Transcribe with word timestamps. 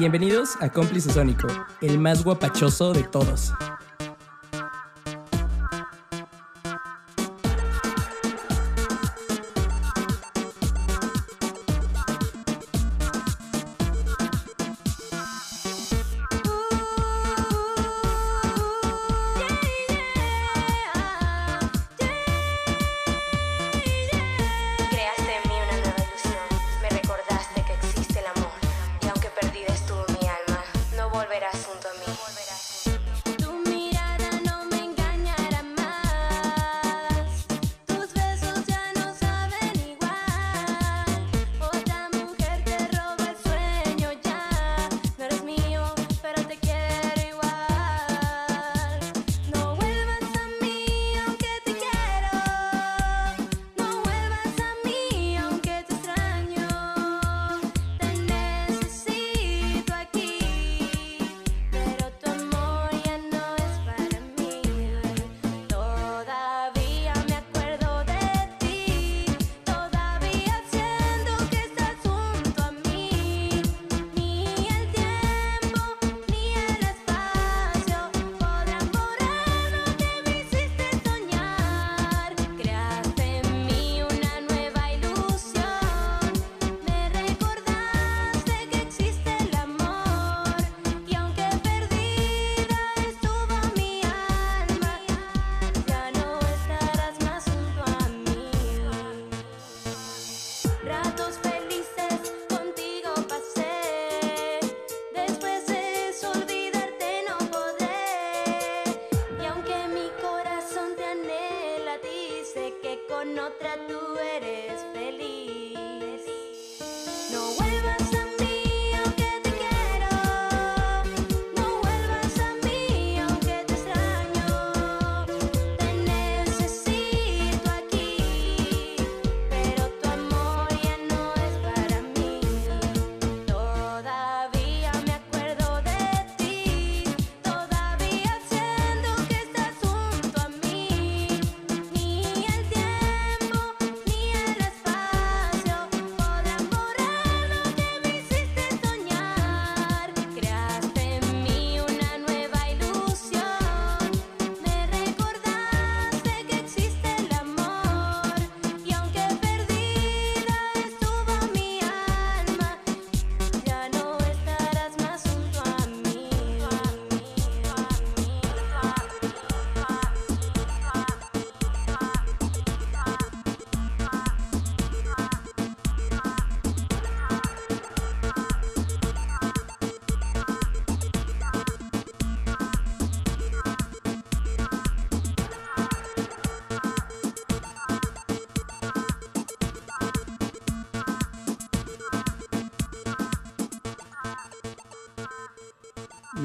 Bienvenidos 0.00 0.56
a 0.62 0.70
Cómplice 0.70 1.12
Sónico, 1.12 1.46
el 1.82 1.98
más 1.98 2.24
guapachoso 2.24 2.94
de 2.94 3.02
todos. 3.02 3.52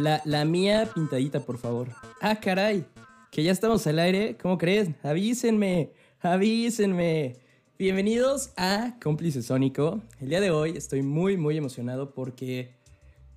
La, 0.06 0.22
la 0.24 0.46
mía 0.46 0.88
pintadita, 0.94 1.40
por 1.40 1.58
favor. 1.58 1.88
Ah, 2.22 2.36
caray. 2.40 2.86
Que 3.32 3.42
ya 3.42 3.52
estamos 3.52 3.88
al 3.88 3.98
aire. 3.98 4.38
¿Cómo 4.40 4.56
crees? 4.56 4.90
Avísenme. 5.02 5.94
Avísenme. 6.20 7.38
Bienvenidos 7.80 8.52
a 8.56 9.00
Cómplice 9.02 9.42
Sónico. 9.42 10.04
El 10.22 10.30
día 10.30 10.42
de 10.42 10.52
hoy 10.52 10.78
estoy 10.78 11.02
muy, 11.02 11.38
muy 11.38 11.58
emocionado 11.58 12.14
porque 12.14 12.76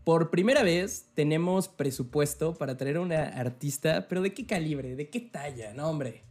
por 0.04 0.28
primera 0.28 0.62
vez 0.62 1.06
tenemos 1.14 1.68
presupuesto 1.68 2.52
para 2.52 2.76
traer 2.76 2.98
a 2.98 3.00
una 3.00 3.22
artista, 3.28 4.06
pero 4.06 4.20
¿de 4.20 4.34
qué 4.34 4.44
calibre? 4.44 4.94
¿De 4.94 5.08
qué 5.08 5.20
talla? 5.20 5.72
No, 5.72 5.88
hombre. 5.88 6.22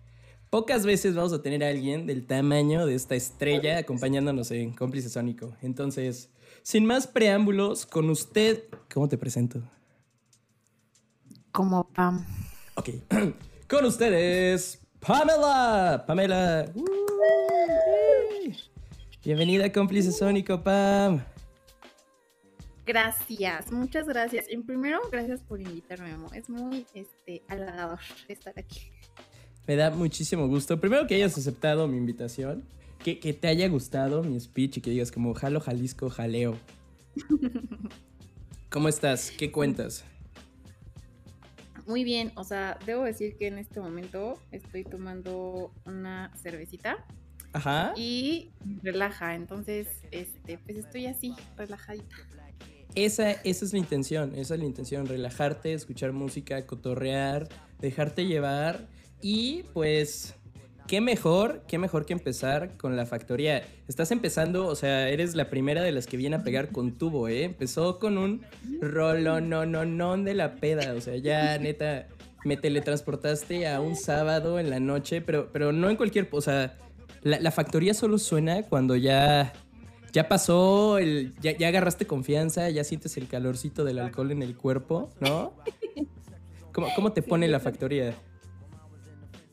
Pocas 0.52 0.86
veces 0.86 1.16
vamos 1.16 1.34
a 1.34 1.42
tener 1.42 1.64
a 1.64 1.70
alguien 1.70 2.06
del 2.06 2.28
tamaño 2.28 2.86
de 2.86 2.94
esta 2.94 3.16
estrella 3.16 3.80
acompañándonos 3.80 4.52
en 4.52 4.72
Cómplice 4.74 5.10
Sónico. 5.10 5.58
Entonces, 5.64 6.30
sin 6.62 6.86
más 6.86 7.08
preámbulos, 7.08 7.88
con 7.88 8.12
usted, 8.12 8.66
¿cómo 8.94 9.10
te 9.10 9.18
presento? 9.18 9.64
Como 11.58 11.90
Pam. 11.90 12.24
Ok. 12.76 12.90
Con 13.68 13.84
ustedes, 13.86 14.80
Pamela. 15.00 16.04
Pamela. 16.06 16.72
Bienvenida 19.26 19.72
Cómplice 19.72 20.12
Sónico, 20.12 20.62
Pam. 20.62 21.20
Gracias, 22.86 23.72
muchas 23.72 24.08
gracias. 24.08 24.46
En 24.50 24.68
primero, 24.68 25.00
gracias 25.12 25.42
por 25.42 25.60
invitarme, 25.60 26.12
Memo. 26.12 26.28
Es 26.32 26.48
muy 26.48 26.86
este, 26.94 27.42
halagador 27.48 28.02
estar 28.28 28.54
aquí. 28.56 28.92
Me 29.66 29.76
da 29.76 29.90
muchísimo 29.90 30.48
gusto. 30.48 30.80
Primero 30.80 31.08
que 31.08 31.16
hayas 31.16 31.36
aceptado 31.40 31.88
mi 31.88 31.98
invitación, 31.98 32.66
que, 33.04 33.20
que 33.20 33.34
te 33.34 33.48
haya 33.48 33.68
gustado 33.68 34.22
mi 34.22 34.40
speech 34.40 34.78
y 34.78 34.82
que 34.82 34.92
digas 34.92 35.12
como 35.12 35.34
jalo 35.34 35.60
Jalisco, 35.60 36.12
jaleo. 36.12 36.56
¿Cómo 38.70 38.90
estás? 38.90 39.32
¿Qué 39.32 39.52
cuentas? 39.52 40.06
Muy 41.88 42.04
bien, 42.04 42.34
o 42.36 42.44
sea, 42.44 42.78
debo 42.86 43.04
decir 43.04 43.38
que 43.38 43.48
en 43.48 43.58
este 43.58 43.80
momento 43.80 44.40
estoy 44.52 44.84
tomando 44.84 45.72
una 45.86 46.34
cervecita 46.36 47.06
Ajá. 47.54 47.94
y 47.96 48.52
relaja, 48.84 49.36
entonces, 49.36 49.88
este, 50.12 50.58
pues 50.58 50.78
estoy 50.78 51.06
así, 51.06 51.34
relajadita. 51.56 52.16
Esa, 52.94 53.32
esa 53.32 53.66
es 53.66 53.74
la 53.74 53.80
intención, 53.80 54.34
esa 54.36 54.56
es 54.56 54.60
la 54.60 54.66
intención, 54.66 55.06
relajarte, 55.06 55.74
escuchar 55.74 56.14
música, 56.14 56.66
cotorrear, 56.66 57.48
dejarte 57.80 58.26
llevar 58.26 58.88
y 59.22 59.64
pues 59.74 60.36
qué 60.88 61.02
mejor, 61.02 61.64
qué 61.68 61.78
mejor 61.78 62.06
que 62.06 62.14
empezar 62.14 62.78
con 62.78 62.96
la 62.96 63.06
factoría. 63.06 63.64
Estás 63.88 64.12
empezando, 64.12 64.68
o 64.68 64.76
sea, 64.76 65.10
eres 65.10 65.36
la 65.36 65.50
primera 65.50 65.82
de 65.82 65.92
las 65.92 66.08
que 66.08 66.18
viene 66.18 66.38
a 66.38 66.44
pegar 66.44 66.70
con 66.72 66.98
tubo, 66.98 67.28
¿eh? 67.28 67.44
Empezó 67.44 68.00
con 68.00 68.18
un 68.18 68.46
rolo 68.82 69.42
no 69.42 69.66
no 69.66 69.86
no 69.86 70.18
de 70.18 70.34
la 70.34 70.56
peda, 70.56 70.94
o 70.94 71.02
sea, 71.02 71.18
ya 71.18 71.58
neta 71.58 72.08
me 72.46 72.56
teletransportaste 72.56 73.68
a 73.68 73.82
un 73.82 73.96
sábado 73.96 74.60
en 74.60 74.70
la 74.70 74.80
noche, 74.80 75.22
pero 75.22 75.52
pero 75.52 75.72
no 75.72 75.90
en 75.90 75.98
cualquier, 75.98 76.30
o 76.32 76.42
sea, 76.42 76.78
la, 77.22 77.40
la 77.40 77.52
factoría 77.52 77.94
solo 77.94 78.18
suena 78.18 78.64
cuando 78.64 78.96
ya 78.96 79.54
ya 80.14 80.30
pasó, 80.30 80.98
el, 80.98 81.34
ya, 81.42 81.56
ya 81.56 81.68
agarraste 81.68 82.08
confianza, 82.08 82.70
ya 82.70 82.84
sientes 82.84 83.18
el 83.18 83.28
calorcito 83.28 83.84
del 83.84 84.00
alcohol 84.00 84.32
en 84.32 84.42
el 84.42 84.56
cuerpo, 84.56 85.12
¿no? 85.20 85.54
¿Cómo, 86.72 86.88
cómo 86.96 87.12
te 87.12 87.22
pone 87.22 87.48
la 87.48 87.60
factoría? 87.60 88.16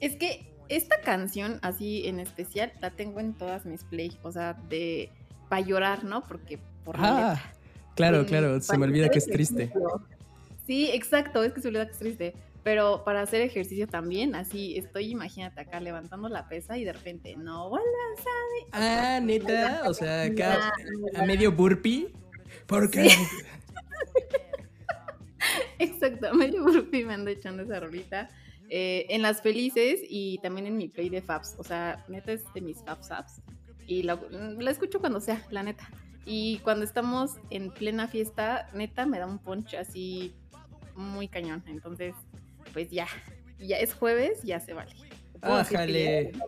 Es 0.00 0.16
que 0.16 0.53
esta 0.68 1.00
canción, 1.00 1.58
así 1.62 2.06
en 2.06 2.20
especial, 2.20 2.72
la 2.80 2.90
tengo 2.90 3.20
en 3.20 3.34
todas 3.34 3.66
mis 3.66 3.84
play. 3.84 4.16
O 4.22 4.32
sea, 4.32 4.54
de. 4.68 5.10
para 5.48 5.62
llorar, 5.62 6.04
¿no? 6.04 6.26
Porque. 6.26 6.58
Por 6.84 6.96
Ah, 6.98 7.40
claro, 7.96 8.26
claro, 8.26 8.60
se 8.60 8.76
me 8.76 8.84
olvida 8.84 9.08
que 9.08 9.18
es 9.18 9.26
triste. 9.26 9.72
Sí, 10.66 10.90
exacto, 10.92 11.42
es 11.42 11.52
que 11.52 11.60
se 11.60 11.68
olvida 11.68 11.86
que 11.86 11.92
es 11.92 11.98
triste. 11.98 12.34
Pero 12.62 13.04
para 13.04 13.20
hacer 13.20 13.42
ejercicio 13.42 13.86
también, 13.86 14.34
así 14.34 14.78
estoy, 14.78 15.10
imagínate 15.10 15.60
acá 15.60 15.80
levantando 15.80 16.30
la 16.30 16.48
pesa 16.48 16.78
y 16.78 16.84
de 16.84 16.94
repente, 16.94 17.36
no, 17.36 17.66
hola, 17.66 17.82
Ah, 18.72 19.20
neta, 19.22 19.82
o 19.86 19.92
sea, 19.92 20.22
acá 20.22 20.72
Ya, 21.14 21.20
a 21.20 21.26
medio 21.26 21.52
burpee. 21.52 22.10
Porque 22.66 23.08
Exacto, 25.78 26.32
medio 26.34 26.64
burpee 26.64 27.04
me 27.04 27.14
ando 27.14 27.30
echando 27.30 27.62
esa 27.62 27.80
rolita. 27.80 28.28
Eh, 28.70 29.06
en 29.10 29.22
las 29.22 29.42
felices 29.42 30.00
y 30.08 30.38
también 30.38 30.66
en 30.66 30.76
mi 30.76 30.88
play 30.88 31.08
de 31.08 31.22
Fabs. 31.22 31.54
O 31.58 31.64
sea, 31.64 32.04
neta 32.08 32.32
es 32.32 32.42
de 32.54 32.60
mis 32.60 32.82
Fabs 32.82 33.10
apps. 33.10 33.40
Y 33.86 34.02
la, 34.02 34.18
la 34.30 34.70
escucho 34.70 35.00
cuando 35.00 35.20
sea, 35.20 35.44
la 35.50 35.62
neta. 35.62 35.88
Y 36.26 36.58
cuando 36.58 36.84
estamos 36.84 37.32
en 37.50 37.70
plena 37.70 38.08
fiesta, 38.08 38.70
neta 38.72 39.04
me 39.06 39.18
da 39.18 39.26
un 39.26 39.38
punch 39.38 39.74
así 39.74 40.34
muy 40.96 41.28
cañón. 41.28 41.62
Entonces, 41.66 42.14
pues 42.72 42.90
ya, 42.90 43.06
ya 43.58 43.76
es 43.78 43.92
jueves, 43.94 44.42
ya 44.42 44.58
se 44.60 44.72
vale. 44.72 44.92
Ájale. 45.42 46.32
ya- 46.32 46.40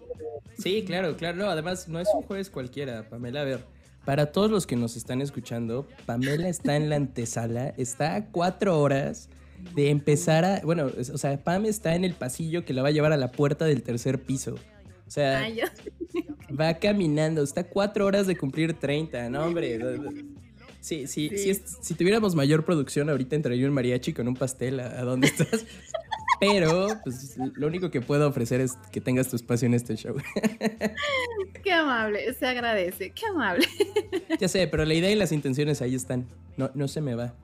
Sí, 0.59 0.83
claro, 0.87 1.17
claro. 1.19 1.37
No, 1.37 1.47
además, 1.51 1.87
no 1.89 2.01
es 2.01 2.09
un 2.15 2.23
jueves 2.23 2.49
cualquiera, 2.49 3.07
Pamela. 3.11 3.43
A 3.43 3.45
ver, 3.45 3.67
para 4.07 4.33
todos 4.33 4.51
los 4.51 4.67
que 4.67 4.77
nos 4.77 4.97
están 4.97 5.21
escuchando, 5.21 5.87
Pamela 6.07 6.49
está 6.49 6.77
en 6.77 6.89
la 6.89 6.97
antesala, 6.97 7.75
está 7.77 8.15
a 8.15 8.25
cuatro 8.31 8.81
horas 8.81 9.29
de 9.75 9.91
empezar 9.91 10.45
a. 10.45 10.61
Bueno, 10.61 10.87
o 11.13 11.19
sea, 11.19 11.37
Pam 11.43 11.67
está 11.67 11.95
en 11.95 12.05
el 12.05 12.15
pasillo 12.15 12.65
que 12.65 12.73
la 12.73 12.83
va 12.83 12.89
a 12.89 12.93
llevar 12.93 13.13
a 13.13 13.17
la 13.17 13.33
puerta 13.33 13.65
del 13.65 13.83
tercer 13.83 14.21
piso. 14.21 14.55
O 15.07 15.11
sea, 15.11 15.41
Ay, 15.41 15.57
ya- 15.57 15.73
va 16.61 16.75
caminando, 16.75 17.43
está 17.43 17.65
cuatro 17.65 18.07
horas 18.07 18.27
de 18.27 18.37
cumplir 18.37 18.75
30, 18.75 19.29
¿no, 19.31 19.45
hombre? 19.45 19.79
Sí, 20.81 21.07
sí, 21.07 21.29
Sí. 21.31 21.39
Si, 21.39 21.51
es- 21.51 21.79
si 21.81 21.95
tuviéramos 21.95 22.35
mayor 22.35 22.65
producción, 22.65 23.11
ahorita 23.11 23.37
entraría 23.37 23.67
un 23.67 23.75
mariachi 23.75 24.13
con 24.13 24.29
un 24.29 24.35
pastel 24.35 24.81
a, 24.81 25.01
a 25.01 25.03
donde 25.03 25.27
estás. 25.29 25.65
Pero, 26.41 26.89
pues, 27.03 27.37
lo 27.55 27.67
único 27.67 27.91
que 27.91 28.03
puedo 28.03 28.29
ofrecer 28.29 28.61
es 28.61 28.73
que 28.93 29.01
tengas 29.01 29.29
tu 29.29 29.37
espacio 29.37 29.65
en 29.67 29.73
este 29.75 29.97
show. 29.97 30.15
Qué 31.65 31.73
amable, 31.73 32.35
se 32.35 32.47
agradece, 32.47 33.11
qué 33.11 33.27
amable. 33.27 33.67
Ya 34.39 34.47
sé, 34.47 34.67
pero 34.69 34.85
la 34.85 34.93
idea 34.95 35.11
y 35.11 35.15
las 35.15 35.33
intenciones 35.33 35.81
ahí 35.83 35.95
están. 35.95 36.27
No, 36.59 36.71
no 36.75 36.89
se 36.89 37.01
me 37.01 37.15
va. 37.15 37.35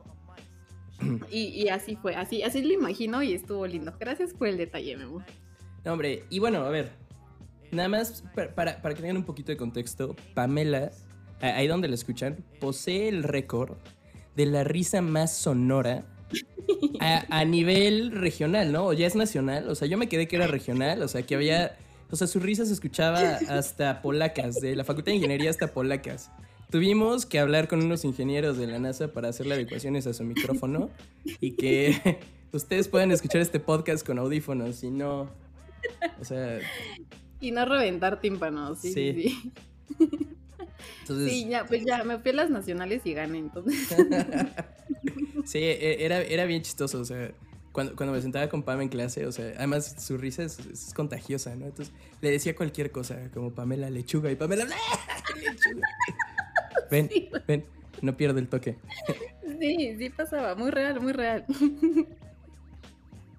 Y, 1.30 1.68
así 1.68 1.96
fue, 1.96 2.14
así, 2.14 2.42
así 2.42 2.62
lo 2.62 2.72
imagino 2.72 3.22
y 3.22 3.32
estuvo 3.32 3.66
lindo. 3.66 3.92
Gracias 3.98 4.32
por 4.34 4.48
el 4.48 4.56
detalle, 4.56 4.96
Memo. 4.96 5.24
No, 5.84 5.92
hombre, 5.92 6.24
y 6.30 6.38
bueno, 6.38 6.58
a 6.64 6.70
ver. 6.70 6.90
Nada 7.70 7.88
más 7.88 8.22
pa- 8.34 8.48
para, 8.54 8.82
para 8.82 8.94
que 8.94 9.00
tengan 9.00 9.16
un 9.16 9.24
poquito 9.24 9.50
de 9.50 9.56
contexto, 9.56 10.14
Pamela, 10.34 10.90
ahí 11.40 11.66
donde 11.66 11.88
la 11.88 11.94
escuchan, 11.94 12.36
posee 12.60 13.08
el 13.08 13.22
récord 13.22 13.76
de 14.36 14.46
la 14.46 14.62
risa 14.62 15.00
más 15.02 15.34
sonora 15.34 16.04
a, 17.00 17.24
a 17.30 17.44
nivel 17.44 18.12
regional, 18.12 18.72
¿no? 18.72 18.86
O 18.86 18.92
ya 18.92 19.06
es 19.06 19.14
nacional. 19.16 19.68
O 19.68 19.74
sea, 19.74 19.88
yo 19.88 19.96
me 19.98 20.08
quedé 20.08 20.28
que 20.28 20.36
era 20.36 20.46
regional, 20.46 21.02
o 21.02 21.08
sea, 21.08 21.22
que 21.22 21.34
había. 21.34 21.76
O 22.10 22.16
sea, 22.16 22.26
su 22.26 22.40
risa 22.40 22.66
se 22.66 22.74
escuchaba 22.74 23.38
hasta 23.48 24.02
polacas, 24.02 24.56
de 24.60 24.76
la 24.76 24.84
Facultad 24.84 25.12
de 25.12 25.16
Ingeniería 25.16 25.48
hasta 25.48 25.68
polacas. 25.72 26.30
Tuvimos 26.72 27.26
que 27.26 27.38
hablar 27.38 27.68
con 27.68 27.84
unos 27.84 28.02
ingenieros 28.04 28.56
de 28.56 28.66
la 28.66 28.78
NASA 28.78 29.12
para 29.12 29.28
hacerle 29.28 29.54
adecuaciones 29.54 30.06
a 30.06 30.14
su 30.14 30.24
micrófono 30.24 30.88
y 31.38 31.52
que 31.52 32.18
ustedes 32.52 32.88
puedan 32.88 33.12
escuchar 33.12 33.42
este 33.42 33.60
podcast 33.60 34.04
con 34.06 34.18
audífonos 34.18 34.82
y 34.82 34.90
no. 34.90 35.28
O 36.18 36.24
sea, 36.24 36.60
Y 37.40 37.50
no 37.50 37.66
reventar 37.66 38.20
tímpanos, 38.22 38.78
sí, 38.80 38.92
sí, 38.94 39.12
Sí. 39.12 39.52
sí. 39.98 40.28
entonces. 41.02 41.30
Sí, 41.30 41.46
ya, 41.48 41.66
pues 41.66 41.84
ya, 41.84 42.04
me 42.04 42.18
fui 42.18 42.30
a 42.30 42.34
las 42.34 42.48
nacionales 42.50 43.02
y 43.04 43.12
gané, 43.12 43.38
entonces. 43.38 43.88
Sí, 45.44 45.58
e- 45.58 46.04
era, 46.04 46.20
era 46.22 46.44
bien 46.44 46.62
chistoso, 46.62 47.00
o 47.00 47.04
sea, 47.04 47.32
cuando, 47.72 47.96
cuando 47.96 48.12
me 48.14 48.22
sentaba 48.22 48.48
con 48.48 48.62
Pam 48.62 48.80
en 48.80 48.88
clase, 48.88 49.26
o 49.26 49.32
sea, 49.32 49.52
además 49.58 49.96
su 49.98 50.16
risa 50.16 50.44
es, 50.44 50.58
es 50.60 50.94
contagiosa, 50.94 51.56
¿no? 51.56 51.66
Entonces 51.66 51.92
le 52.20 52.30
decía 52.30 52.54
cualquier 52.54 52.92
cosa, 52.92 53.28
como 53.34 53.50
Pamela 53.52 53.90
lechuga 53.90 54.30
y 54.30 54.36
Pamela 54.36 54.66
¡Ah! 54.70 55.32
lechuga. 55.34 55.88
Ven, 56.92 57.08
ven, 57.48 57.64
no 58.02 58.14
pierdo 58.18 58.38
el 58.38 58.48
toque. 58.48 58.76
Sí, 59.58 59.96
sí 59.96 60.10
pasaba, 60.10 60.54
muy 60.54 60.70
real, 60.70 61.00
muy 61.00 61.12
real. 61.12 61.46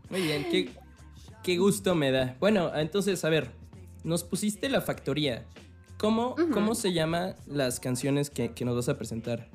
Muy 0.09 0.21
bien, 0.21 0.45
qué, 0.50 0.69
qué 1.44 1.57
gusto 1.57 1.94
me 1.94 2.11
da. 2.11 2.35
Bueno, 2.39 2.71
entonces, 2.75 3.23
a 3.23 3.29
ver, 3.29 3.51
nos 4.03 4.23
pusiste 4.23 4.69
la 4.69 4.81
factoría. 4.81 5.45
¿Cómo. 6.00 6.35
¿cómo 6.51 6.73
se 6.75 6.94
llaman 6.94 7.35
las 7.45 7.79
canciones 7.79 8.29
que, 8.31 8.51
que 8.53 8.65
nos 8.65 8.75
vas 8.75 8.89
a 8.89 8.97
presentar? 8.97 9.47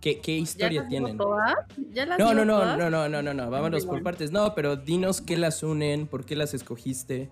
¿Qué, 0.00 0.18
qué 0.20 0.36
¿Ya 0.36 0.42
historia 0.42 0.80
las 0.82 0.90
digo 0.90 1.04
tienen? 1.04 1.16
todas? 1.16 1.54
¿Ya 1.92 2.04
las 2.06 2.18
No, 2.18 2.34
no, 2.34 2.44
no, 2.44 2.58
todas? 2.58 2.76
no, 2.78 2.90
no, 2.90 3.08
no, 3.08 3.22
no, 3.22 3.34
no, 3.34 3.50
vámonos 3.50 3.86
por 3.86 4.02
partes. 4.02 4.32
No, 4.32 4.54
pero 4.56 4.76
dinos 4.76 5.20
qué 5.20 5.36
las 5.36 5.62
unen, 5.62 6.06
por 6.08 6.26
qué 6.26 6.34
las 6.36 6.54
escogiste. 6.54 7.30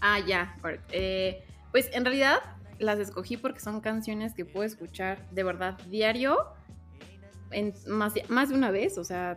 Ah, 0.00 0.18
ya. 0.26 0.56
Eh, 0.90 1.42
pues 1.70 1.88
en 1.92 2.04
realidad 2.04 2.40
las 2.78 2.98
escogí 2.98 3.36
porque 3.36 3.60
son 3.60 3.80
canciones 3.80 4.34
que 4.34 4.44
puedo 4.44 4.64
escuchar 4.66 5.28
de 5.30 5.42
verdad 5.44 5.78
diario, 5.88 6.36
en 7.50 7.74
más, 7.86 8.14
de- 8.14 8.24
más 8.28 8.48
de 8.50 8.54
una 8.54 8.70
vez, 8.70 8.98
o 8.98 9.04
sea, 9.04 9.36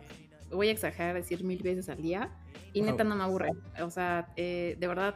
voy 0.50 0.68
a 0.68 0.72
exagerar, 0.72 1.14
decir 1.14 1.44
mil 1.44 1.62
veces 1.62 1.88
al 1.88 2.02
día, 2.02 2.30
y 2.72 2.80
Wow. 2.80 2.90
neta 2.90 3.04
no 3.04 3.14
me 3.16 3.24
aburre. 3.24 3.50
O 3.82 3.90
sea, 3.90 4.28
eh, 4.36 4.76
de 4.78 4.86
verdad 4.86 5.14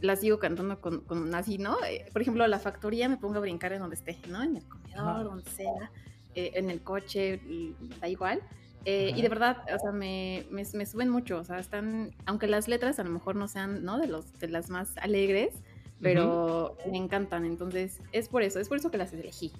las 0.00 0.20
sigo 0.20 0.38
cantando 0.38 0.80
con, 0.80 1.00
con 1.00 1.34
así, 1.34 1.58
¿no? 1.58 1.76
Eh, 1.88 2.06
por 2.12 2.22
ejemplo, 2.22 2.46
la 2.46 2.58
factoría 2.58 3.08
me 3.08 3.16
pongo 3.16 3.36
a 3.38 3.40
brincar 3.40 3.72
en 3.72 3.80
donde 3.80 3.96
esté, 3.96 4.18
¿no? 4.28 4.42
En 4.42 4.56
el 4.56 4.64
comedor, 4.68 5.24
donde 5.24 5.50
sea, 5.50 5.90
eh, 6.34 6.52
en 6.54 6.70
el 6.70 6.82
coche, 6.82 7.40
y 7.46 7.74
da 8.00 8.08
igual. 8.08 8.40
Eh, 8.84 9.12
y 9.16 9.22
de 9.22 9.28
verdad, 9.28 9.56
o 9.74 9.78
sea, 9.80 9.90
me, 9.90 10.46
me, 10.50 10.62
me 10.74 10.86
suben 10.86 11.08
mucho, 11.08 11.38
o 11.38 11.44
sea, 11.44 11.58
están, 11.58 12.14
aunque 12.26 12.46
las 12.46 12.68
letras 12.68 13.00
a 13.00 13.04
lo 13.04 13.10
mejor 13.10 13.34
no 13.34 13.48
sean, 13.48 13.82
¿no? 13.84 13.98
De, 13.98 14.06
los, 14.06 14.38
de 14.38 14.46
las 14.48 14.70
más 14.70 14.96
alegres, 14.98 15.54
pero 16.00 16.76
me 16.90 16.98
encantan, 16.98 17.44
entonces 17.44 18.00
es 18.12 18.28
por 18.28 18.42
eso, 18.42 18.60
es 18.60 18.68
por 18.68 18.78
eso 18.78 18.90
que 18.90 18.98
las 18.98 19.12
elegí. 19.12 19.52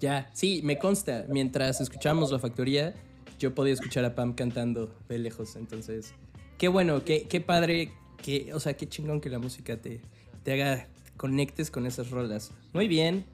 Ya, 0.00 0.30
sí, 0.32 0.60
me 0.64 0.78
consta. 0.78 1.26
Mientras 1.28 1.80
escuchamos 1.80 2.32
la 2.32 2.38
factoría, 2.38 2.94
yo 3.38 3.54
podía 3.54 3.74
escuchar 3.74 4.04
a 4.04 4.14
Pam 4.14 4.34
cantando 4.34 4.94
de 5.08 5.18
lejos. 5.18 5.56
Entonces, 5.56 6.14
qué 6.56 6.68
bueno, 6.68 7.04
qué, 7.04 7.28
qué 7.28 7.40
padre, 7.40 7.92
qué, 8.22 8.52
o 8.54 8.60
sea, 8.60 8.74
qué 8.74 8.88
chingón 8.88 9.20
que 9.20 9.28
la 9.28 9.38
música 9.38 9.76
te, 9.76 10.00
te 10.42 10.52
haga 10.52 10.88
conectes 11.16 11.70
con 11.70 11.86
esas 11.86 12.10
rolas. 12.10 12.50
Muy 12.72 12.88
bien. 12.88 13.26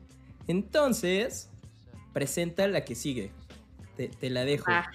Entonces, 0.48 1.48
presenta 2.12 2.66
la 2.66 2.84
que 2.84 2.94
sigue. 2.94 3.30
Te, 3.96 4.08
te 4.08 4.30
la 4.30 4.44
dejo. 4.44 4.66
Ah, 4.68 4.90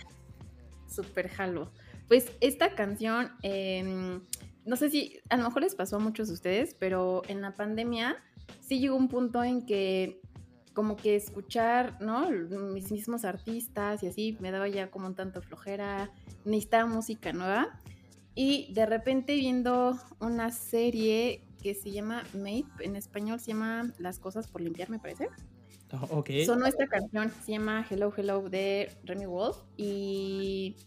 súper 0.88 1.30
jalo. 1.30 1.72
Pues 2.08 2.30
esta 2.42 2.76
canción, 2.76 3.32
em, 3.42 4.22
no 4.66 4.76
sé 4.76 4.90
si 4.90 5.20
a 5.30 5.38
lo 5.38 5.44
mejor 5.44 5.64
les 5.64 5.76
pasó 5.76 5.98
a 5.98 6.00
muchos 6.00 6.28
de 6.28 6.34
ustedes, 6.36 6.76
pero 6.78 7.22
en 7.28 7.42
la 7.42 7.54
pandemia 7.54 8.18
sí 8.60 8.80
llegó 8.80 8.96
un 8.96 9.08
punto 9.08 9.44
en 9.44 9.66
que 9.66 10.22
como 10.74 10.96
que 10.96 11.16
escuchar, 11.16 11.98
¿no? 12.02 12.30
Mis 12.30 12.92
mismos 12.92 13.26
artistas 13.26 14.04
y 14.04 14.08
así 14.08 14.38
me 14.40 14.52
daba 14.52 14.70
ya 14.70 14.90
como 14.90 15.08
un 15.08 15.16
tanto 15.16 15.42
flojera, 15.42 16.12
necesitaba 16.46 16.86
música 16.86 17.34
nueva. 17.34 17.80
Y 18.36 18.74
de 18.74 18.86
repente 18.86 19.36
viendo 19.36 19.98
una 20.20 20.52
serie 20.52 21.44
que 21.62 21.76
se 21.76 21.92
llama 21.92 22.24
Made, 22.34 22.66
en 22.80 22.96
español 22.96 23.40
se 23.40 23.52
llama 23.52 23.92
Las 24.00 24.20
cosas 24.20 24.48
por 24.48 24.62
limpiar, 24.62 24.90
me 24.90 25.00
parece. 25.00 25.28
Oh, 25.94 26.20
ok. 26.20 26.30
Sonó 26.46 26.66
esta 26.66 26.88
canción, 26.88 27.32
se 27.44 27.52
llama 27.52 27.86
Hello 27.90 28.14
Hello 28.16 28.50
de 28.50 28.98
Remy 29.04 29.26
Wolf 29.26 29.58
y 29.76 30.78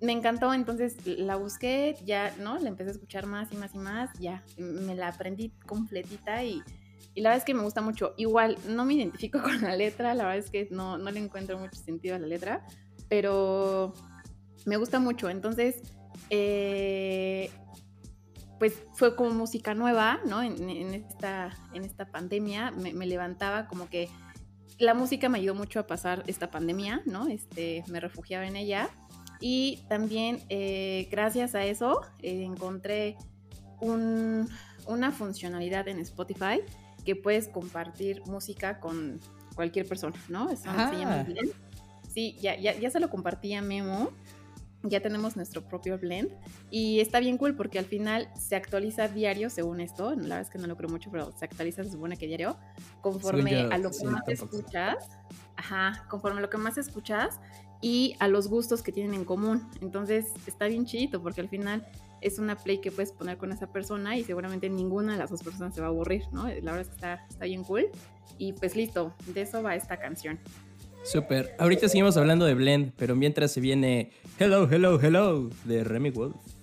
me 0.00 0.12
encantó, 0.12 0.52
entonces 0.52 0.96
la 1.06 1.36
busqué, 1.36 1.96
ya, 2.04 2.34
¿no? 2.38 2.58
La 2.58 2.68
empecé 2.68 2.90
a 2.90 2.92
escuchar 2.92 3.26
más 3.26 3.52
y 3.52 3.56
más 3.56 3.74
y 3.74 3.78
más, 3.78 4.10
ya, 4.18 4.44
me 4.58 4.94
la 4.94 5.08
aprendí 5.08 5.50
completita 5.66 6.44
y, 6.44 6.62
y 7.14 7.20
la 7.22 7.30
verdad 7.30 7.38
es 7.38 7.44
que 7.44 7.54
me 7.54 7.62
gusta 7.62 7.80
mucho. 7.80 8.14
Igual, 8.16 8.58
no 8.68 8.84
me 8.84 8.94
identifico 8.94 9.40
con 9.42 9.62
la 9.62 9.74
letra, 9.76 10.14
la 10.14 10.24
verdad 10.24 10.38
es 10.38 10.50
que 10.50 10.68
no, 10.70 10.98
no 10.98 11.10
le 11.10 11.20
encuentro 11.20 11.58
mucho 11.58 11.80
sentido 11.80 12.16
a 12.16 12.18
la 12.18 12.26
letra, 12.26 12.64
pero 13.08 13.94
me 14.66 14.76
gusta 14.76 14.98
mucho, 14.98 15.30
entonces, 15.30 15.80
eh, 16.30 17.50
pues 18.58 18.74
fue 18.94 19.14
como 19.16 19.30
música 19.30 19.74
nueva, 19.74 20.18
¿no? 20.26 20.42
En, 20.42 20.94
esta, 20.94 21.56
en 21.72 21.84
esta 21.84 22.06
pandemia 22.06 22.70
me, 22.70 22.92
me 22.94 23.06
levantaba 23.06 23.66
como 23.68 23.88
que 23.88 24.08
la 24.78 24.94
música 24.94 25.28
me 25.28 25.38
ayudó 25.38 25.54
mucho 25.54 25.80
a 25.80 25.86
pasar 25.86 26.22
esta 26.26 26.50
pandemia, 26.50 27.02
¿no? 27.06 27.28
Este, 27.28 27.84
me 27.88 28.00
refugiaba 28.00 28.46
en 28.46 28.56
ella. 28.56 28.90
Y 29.40 29.84
también, 29.88 30.40
eh, 30.48 31.08
gracias 31.10 31.54
a 31.54 31.64
eso, 31.64 32.00
eh, 32.22 32.42
encontré 32.44 33.16
un- 33.80 34.48
una 34.86 35.12
funcionalidad 35.12 35.88
en 35.88 35.98
Spotify 36.00 36.60
que 37.04 37.16
puedes 37.16 37.48
compartir 37.48 38.22
música 38.26 38.80
con, 38.80 39.20
cualquier 39.54 39.88
persona, 39.88 40.16
¿no? 40.28 40.50
Eso 40.50 40.64
Ah. 40.66 40.90
se 40.92 40.98
llama 40.98 41.22
blend. 41.22 41.50
Sí, 42.12 42.36
ya, 42.40 42.56
ya, 42.60 42.78
ya 42.78 42.90
se 42.90 43.00
lo 43.00 43.08
compartí 43.08 43.54
a 43.54 43.62
Memo. 43.62 44.10
Ya 44.82 45.00
tenemos 45.00 45.34
nuestro 45.34 45.66
propio 45.66 45.98
blend 45.98 46.30
y 46.70 47.00
está 47.00 47.18
bien 47.20 47.38
cool 47.38 47.56
porque 47.56 47.78
al 47.78 47.86
final 47.86 48.28
se 48.38 48.54
actualiza 48.54 49.08
diario 49.08 49.48
según 49.50 49.80
esto. 49.80 50.10
La 50.10 50.16
verdad 50.22 50.40
es 50.42 50.50
que 50.50 50.58
no 50.58 50.66
lo 50.66 50.76
creo 50.76 50.90
mucho, 50.90 51.10
pero 51.10 51.32
se 51.36 51.46
actualiza, 51.46 51.82
se 51.84 51.90
supone 51.90 52.16
que 52.18 52.26
diario, 52.26 52.56
conforme 53.00 53.50
yo, 53.62 53.72
a 53.72 53.78
lo 53.78 53.88
que 53.90 53.96
sí, 53.96 54.04
más 54.04 54.22
tampoco. 54.26 54.56
escuchas. 54.58 55.08
Ajá, 55.56 56.04
conforme 56.10 56.38
a 56.38 56.42
lo 56.42 56.50
que 56.50 56.58
más 56.58 56.76
escuchas 56.76 57.40
y 57.80 58.16
a 58.18 58.28
los 58.28 58.48
gustos 58.48 58.82
que 58.82 58.92
tienen 58.92 59.14
en 59.14 59.24
común. 59.24 59.68
Entonces 59.80 60.26
está 60.46 60.66
bien 60.66 60.86
chido 60.86 61.22
porque 61.22 61.40
al 61.40 61.48
final 61.48 61.86
es 62.20 62.38
una 62.38 62.56
play 62.56 62.78
que 62.78 62.90
puedes 62.90 63.12
poner 63.12 63.36
con 63.36 63.52
esa 63.52 63.70
persona 63.72 64.16
y 64.16 64.24
seguramente 64.24 64.68
ninguna 64.68 65.12
de 65.12 65.18
las 65.18 65.30
dos 65.30 65.42
personas 65.42 65.74
se 65.74 65.80
va 65.80 65.88
a 65.88 65.90
aburrir, 65.90 66.22
¿no? 66.32 66.44
La 66.48 66.72
verdad 66.72 66.80
es 66.80 66.88
que 66.88 66.94
está, 66.94 67.26
está 67.28 67.44
bien 67.44 67.64
cool. 67.64 67.86
Y 68.38 68.52
pues 68.54 68.76
listo, 68.76 69.14
de 69.26 69.42
eso 69.42 69.62
va 69.62 69.74
esta 69.74 69.98
canción. 69.98 70.38
Súper. 71.04 71.54
Ahorita 71.58 71.88
seguimos 71.88 72.16
hablando 72.16 72.46
de 72.46 72.54
Blend, 72.54 72.92
pero 72.96 73.14
mientras 73.14 73.52
se 73.52 73.60
viene 73.60 74.10
Hello, 74.38 74.68
Hello, 74.68 75.00
Hello 75.00 75.50
de 75.64 75.84
Remy 75.84 76.10
Wolf. 76.10 76.55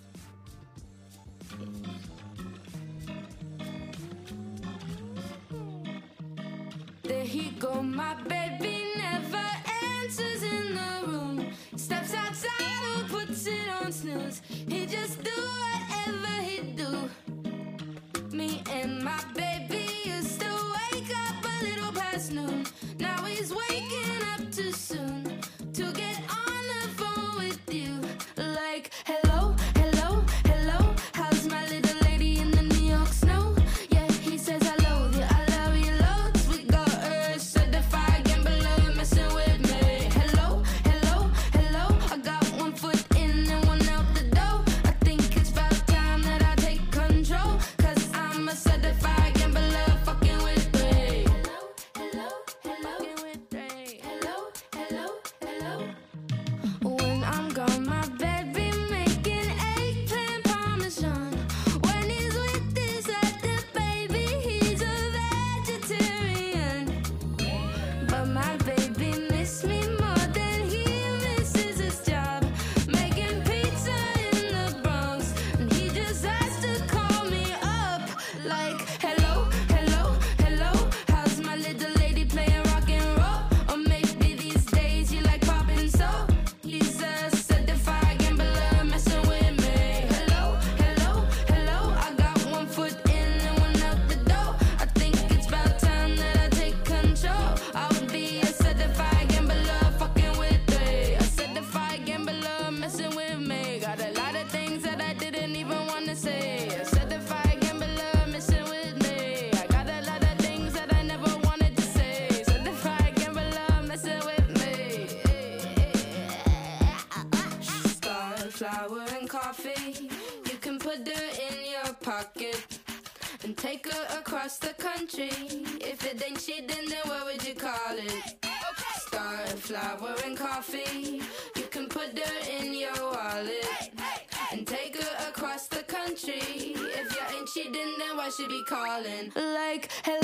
Should 138.36 138.50
be 138.50 138.64
calling? 138.64 139.32
Like, 139.36 139.90
hello, 140.04 140.23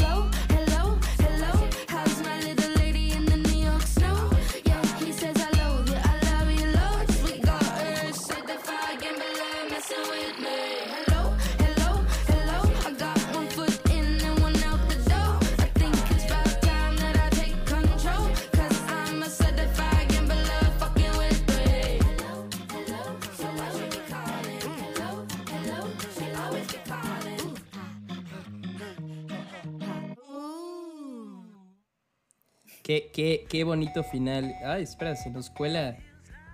Qué, 32.90 33.12
qué, 33.14 33.46
qué 33.48 33.64
bonito 33.64 34.04
final. 34.04 34.52
Ay, 34.66 34.82
espera, 34.82 35.16
se 35.16 35.30
nos 35.30 35.52
cuela. 35.52 36.00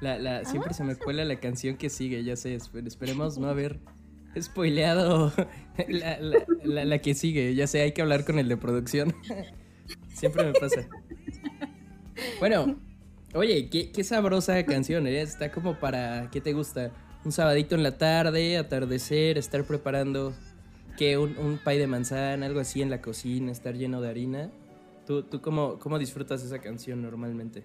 La, 0.02 0.20
la, 0.20 0.44
siempre 0.44 0.74
se 0.74 0.84
me 0.84 0.98
cuela 0.98 1.24
la 1.24 1.38
canción 1.40 1.78
que 1.78 1.90
sigue, 1.90 2.26
ya 2.26 2.36
sé. 2.36 2.58
esper- 2.58 2.86
Esperemos 2.86 3.38
no 3.38 3.48
haber 3.50 3.80
spoileado 4.38 5.32
la, 5.88 6.20
la- 6.20 6.46
la- 6.66 6.84
la 6.84 6.98
que 7.00 7.14
sigue. 7.16 7.56
Ya 7.56 7.68
sé, 7.68 7.80
hay 7.84 7.94
que 7.94 8.02
hablar 8.02 8.26
con 8.26 8.38
el 8.38 8.50
de 8.50 8.58
producción. 8.58 9.16
Siempre 10.14 10.44
me 10.44 10.52
pasa. 10.52 10.86
Bueno, 12.42 12.82
oye, 13.34 13.70
qué, 13.70 13.94
qué 13.94 14.04
sabrosa 14.04 14.62
canción, 14.66 15.08
¿eh? 15.08 15.22
Está 15.22 15.54
como 15.54 15.80
para, 15.80 16.30
¿qué 16.32 16.42
te 16.42 16.52
gusta? 16.52 16.92
Un 17.24 17.32
sabadito 17.32 17.76
en 17.76 17.84
la 17.84 17.98
tarde, 17.98 18.58
atardecer, 18.58 19.38
estar 19.38 19.64
preparando, 19.64 20.36
que 20.98 21.18
un, 21.18 21.38
un 21.38 21.60
pay 21.60 21.78
de 21.80 21.88
manzana, 21.88 22.46
algo 22.46 22.60
así 22.60 22.82
en 22.82 22.90
la 22.90 23.02
cocina, 23.02 23.54
estar 23.54 23.76
lleno 23.76 24.02
de 24.02 24.10
harina. 24.10 24.52
¿Tú, 25.06 25.24
tú 25.24 25.42
cómo, 25.42 25.78
cómo 25.80 26.00
disfrutas 26.00 26.44
esa 26.44 26.60
canción 26.60 27.02
normalmente? 27.02 27.64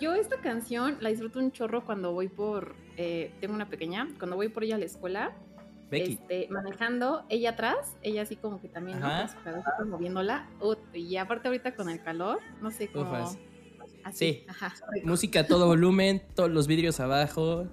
Yo 0.00 0.14
esta 0.14 0.36
canción 0.40 0.96
la 1.00 1.08
disfruto 1.08 1.38
un 1.38 1.50
chorro 1.52 1.84
cuando 1.84 2.12
voy 2.12 2.28
por, 2.28 2.74
eh, 2.96 3.32
tengo 3.40 3.54
una 3.54 3.68
pequeña, 3.68 4.08
cuando 4.18 4.36
voy 4.36 4.48
por 4.48 4.64
ella 4.64 4.74
a 4.76 4.78
la 4.78 4.84
escuela, 4.84 5.32
Becky. 5.90 6.12
este, 6.12 6.48
manejando, 6.50 7.24
ella 7.30 7.50
atrás, 7.50 7.96
ella 8.02 8.22
así 8.22 8.36
como 8.36 8.60
que 8.60 8.68
también, 8.68 9.00
¿no? 9.00 9.08
Con 9.78 9.88
moviéndola, 9.90 10.46
y 10.92 11.16
aparte 11.16 11.48
ahorita 11.48 11.74
con 11.74 11.88
el 11.88 12.02
calor, 12.02 12.38
no 12.60 12.70
sé 12.70 12.88
cómo... 12.88 13.04
Ufas. 13.10 13.38
Así, 14.04 14.18
Sí. 14.18 14.44
ajá, 14.48 14.74
Música 15.04 15.40
a 15.40 15.46
todo 15.46 15.66
volumen, 15.66 16.22
todos 16.34 16.50
los 16.50 16.66
vidrios 16.66 17.00
abajo. 17.00 17.66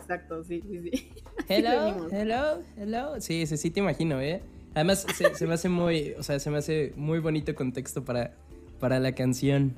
exacto, 0.00 0.42
sí, 0.44 0.62
sí, 0.62 0.90
sí. 0.90 1.10
Hello, 1.48 2.08
hello, 2.10 2.62
hello. 2.76 3.20
Sí, 3.20 3.46
sí, 3.46 3.56
sí, 3.56 3.70
te 3.70 3.80
imagino, 3.80 4.20
¿eh? 4.20 4.42
Además, 4.78 5.04
se, 5.12 5.34
se 5.34 5.46
me 5.48 5.54
hace 5.54 5.68
muy, 5.68 6.12
o 6.16 6.22
sea, 6.22 6.38
se 6.38 6.52
me 6.52 6.58
hace 6.58 6.92
muy 6.94 7.18
bonito 7.18 7.52
contexto 7.56 8.04
para, 8.04 8.36
para 8.78 9.00
la 9.00 9.12
canción. 9.12 9.74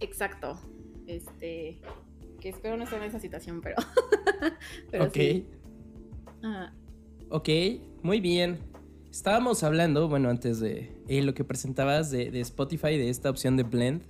Exacto, 0.00 0.58
este, 1.06 1.78
que 2.40 2.48
espero 2.48 2.78
no 2.78 2.84
estar 2.84 3.02
en 3.02 3.10
esa 3.10 3.20
situación, 3.20 3.60
pero... 3.60 3.76
pero 4.90 5.04
ok, 5.04 5.12
sí. 5.12 5.46
Ajá. 6.42 6.72
ok, 7.28 7.48
muy 8.02 8.20
bien. 8.20 8.60
Estábamos 9.10 9.62
hablando, 9.62 10.08
bueno, 10.08 10.30
antes 10.30 10.58
de 10.58 10.96
eh, 11.06 11.20
lo 11.20 11.34
que 11.34 11.44
presentabas 11.44 12.10
de, 12.10 12.30
de 12.30 12.40
Spotify, 12.40 12.96
de 12.96 13.10
esta 13.10 13.28
opción 13.28 13.58
de 13.58 13.64
Blend. 13.64 14.04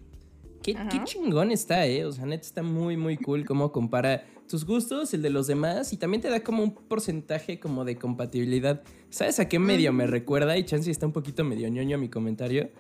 Qué, 0.65 0.75
chingón 1.05 1.51
está, 1.51 1.87
¿eh? 1.87 2.07
O 2.07 2.13
sea, 2.13 2.25
neta 2.25 2.47
está 2.47 2.63
muy, 2.63 2.97
muy 2.97 3.19
cool 3.19 3.45
cómo 3.45 3.71
compara 3.71 4.25
tus 4.49 4.65
gustos, 4.65 5.13
el 5.13 5.21
de 5.21 5.29
los 5.29 5.47
demás, 5.47 5.93
y 5.93 5.99
también 5.99 6.23
te 6.23 6.31
da 6.31 6.43
como 6.43 6.63
un 6.63 6.75
porcentaje 6.75 7.61
como 7.61 7.85
de 7.85 7.99
compatibilidad. 7.99 8.83
¿Sabes 9.11 9.41
a 9.41 9.49
qué 9.49 9.59
medio 9.59 9.93
me 9.93 10.07
recuerda? 10.07 10.57
Y 10.57 10.65
chance 10.65 10.91
está 10.91 11.05
un 11.05 11.13
poquito 11.13 11.45
medio 11.45 11.69
ñoño 11.69 11.99
mi 11.99 12.09
comentario. 12.09 12.71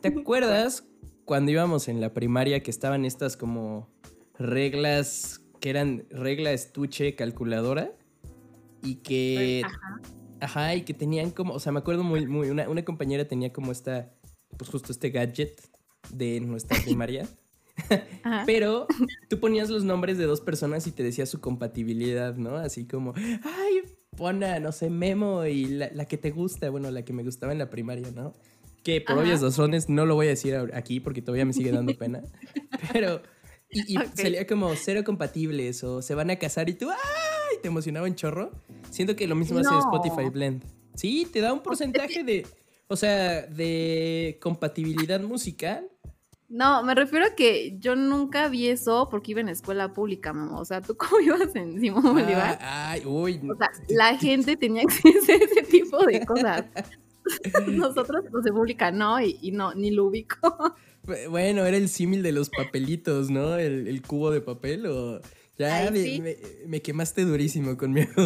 ¿Te 0.00 0.08
acuerdas 0.08 0.84
cuando 1.24 1.50
íbamos 1.50 1.88
en 1.88 2.00
la 2.00 2.14
primaria 2.14 2.62
que 2.62 2.70
estaban 2.70 3.04
estas 3.04 3.36
como 3.36 3.88
reglas 4.38 5.40
que 5.58 5.70
eran 5.70 6.06
regla 6.10 6.52
estuche 6.52 7.16
calculadora? 7.16 7.92
Y 8.84 8.96
que... 8.96 9.62
Ajá. 9.64 10.00
Ajá, 10.40 10.74
y 10.74 10.82
que 10.82 10.92
tenían 10.92 11.30
como, 11.30 11.54
o 11.54 11.60
sea, 11.60 11.70
me 11.70 11.78
acuerdo 11.78 12.02
muy, 12.02 12.26
muy, 12.26 12.50
una, 12.50 12.68
una 12.68 12.84
compañera 12.84 13.28
tenía 13.28 13.52
como 13.52 13.70
esta, 13.70 14.12
pues 14.56 14.70
justo 14.70 14.90
este 14.90 15.10
gadget 15.10 15.71
de 16.10 16.40
nuestra 16.40 16.80
primaria. 16.80 17.28
Pero 18.46 18.86
tú 19.28 19.40
ponías 19.40 19.70
los 19.70 19.84
nombres 19.84 20.18
de 20.18 20.24
dos 20.24 20.40
personas 20.40 20.86
y 20.86 20.92
te 20.92 21.02
decía 21.02 21.26
su 21.26 21.40
compatibilidad, 21.40 22.36
¿no? 22.36 22.56
Así 22.56 22.86
como, 22.86 23.14
ay, 23.16 23.82
pon 24.16 24.44
a, 24.44 24.60
no 24.60 24.72
sé, 24.72 24.90
Memo 24.90 25.44
y 25.46 25.66
la, 25.66 25.90
la 25.92 26.04
que 26.04 26.18
te 26.18 26.30
gusta, 26.30 26.70
bueno, 26.70 26.90
la 26.90 27.04
que 27.04 27.12
me 27.12 27.24
gustaba 27.24 27.52
en 27.52 27.58
la 27.58 27.70
primaria, 27.70 28.10
¿no? 28.14 28.34
Que 28.82 29.00
por 29.00 29.14
Ajá. 29.14 29.24
obvias 29.24 29.42
razones 29.42 29.88
no 29.88 30.06
lo 30.06 30.14
voy 30.14 30.26
a 30.26 30.30
decir 30.30 30.56
aquí 30.74 31.00
porque 31.00 31.22
todavía 31.22 31.44
me 31.44 31.52
sigue 31.52 31.70
dando 31.70 31.96
pena. 31.96 32.22
Pero, 32.92 33.22
y, 33.70 33.96
salía 34.14 34.46
como 34.46 34.74
cero 34.74 35.02
compatibles 35.04 35.82
o 35.84 36.02
se 36.02 36.14
van 36.14 36.30
a 36.30 36.36
casar 36.36 36.68
y 36.68 36.74
tú, 36.74 36.90
¡ay! 36.90 37.56
Te 37.62 37.68
emocionaba 37.68 38.06
un 38.06 38.14
chorro. 38.14 38.50
Siento 38.90 39.14
que 39.14 39.26
lo 39.26 39.36
mismo 39.36 39.60
hace 39.60 39.70
No. 39.70 39.78
Spotify 39.78 40.28
Blend. 40.30 40.64
Sí, 40.94 41.26
te 41.32 41.40
da 41.40 41.52
un 41.52 41.62
porcentaje 41.62 42.22
de, 42.24 42.46
o 42.88 42.96
sea, 42.96 43.42
de 43.42 44.38
compatibilidad 44.42 45.20
musical. 45.20 45.88
No, 46.54 46.82
me 46.84 46.94
refiero 46.94 47.24
a 47.24 47.34
que 47.34 47.76
yo 47.78 47.96
nunca 47.96 48.48
vi 48.48 48.68
eso 48.68 49.08
porque 49.10 49.30
iba 49.30 49.40
en 49.40 49.48
escuela 49.48 49.94
pública, 49.94 50.34
mamá. 50.34 50.60
O 50.60 50.64
sea, 50.66 50.82
¿tú 50.82 50.94
cómo 50.96 51.18
ibas 51.24 51.56
en 51.56 51.80
Simón 51.80 52.02
Bolívar? 52.02 52.58
Ah, 52.60 52.90
ay, 52.90 53.02
uy. 53.06 53.40
O 53.50 53.56
sea, 53.56 53.70
la 53.88 54.18
gente 54.18 54.56
tenía 54.58 54.82
acceso 54.82 55.32
a 55.32 55.34
ese 55.36 55.62
tipo 55.62 56.04
de 56.04 56.24
cosas. 56.26 56.66
Nosotros, 57.68 58.24
los 58.30 58.44
de 58.44 58.52
pública, 58.52 58.90
no, 58.90 59.18
y, 59.20 59.38
y 59.40 59.52
no, 59.52 59.72
ni 59.74 59.90
lo 59.92 60.04
ubico. 60.06 60.74
Bueno, 61.30 61.64
era 61.64 61.76
el 61.78 61.88
símil 61.88 62.22
de 62.22 62.32
los 62.32 62.50
papelitos, 62.50 63.30
¿no? 63.30 63.56
El, 63.56 63.88
el 63.88 64.02
cubo 64.02 64.30
de 64.30 64.40
papel 64.42 64.86
o... 64.86 65.20
Ya 65.58 65.78
Ay, 65.86 65.90
me, 65.90 66.02
sí. 66.02 66.20
me- 66.20 66.36
me 66.66 66.80
quemaste 66.82 67.24
durísimo 67.24 67.76
con 67.76 67.92
mi. 67.92 68.00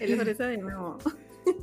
El 0.00 0.16
fresa 0.18 0.46
de 0.46 0.58
nuevo. 0.58 0.98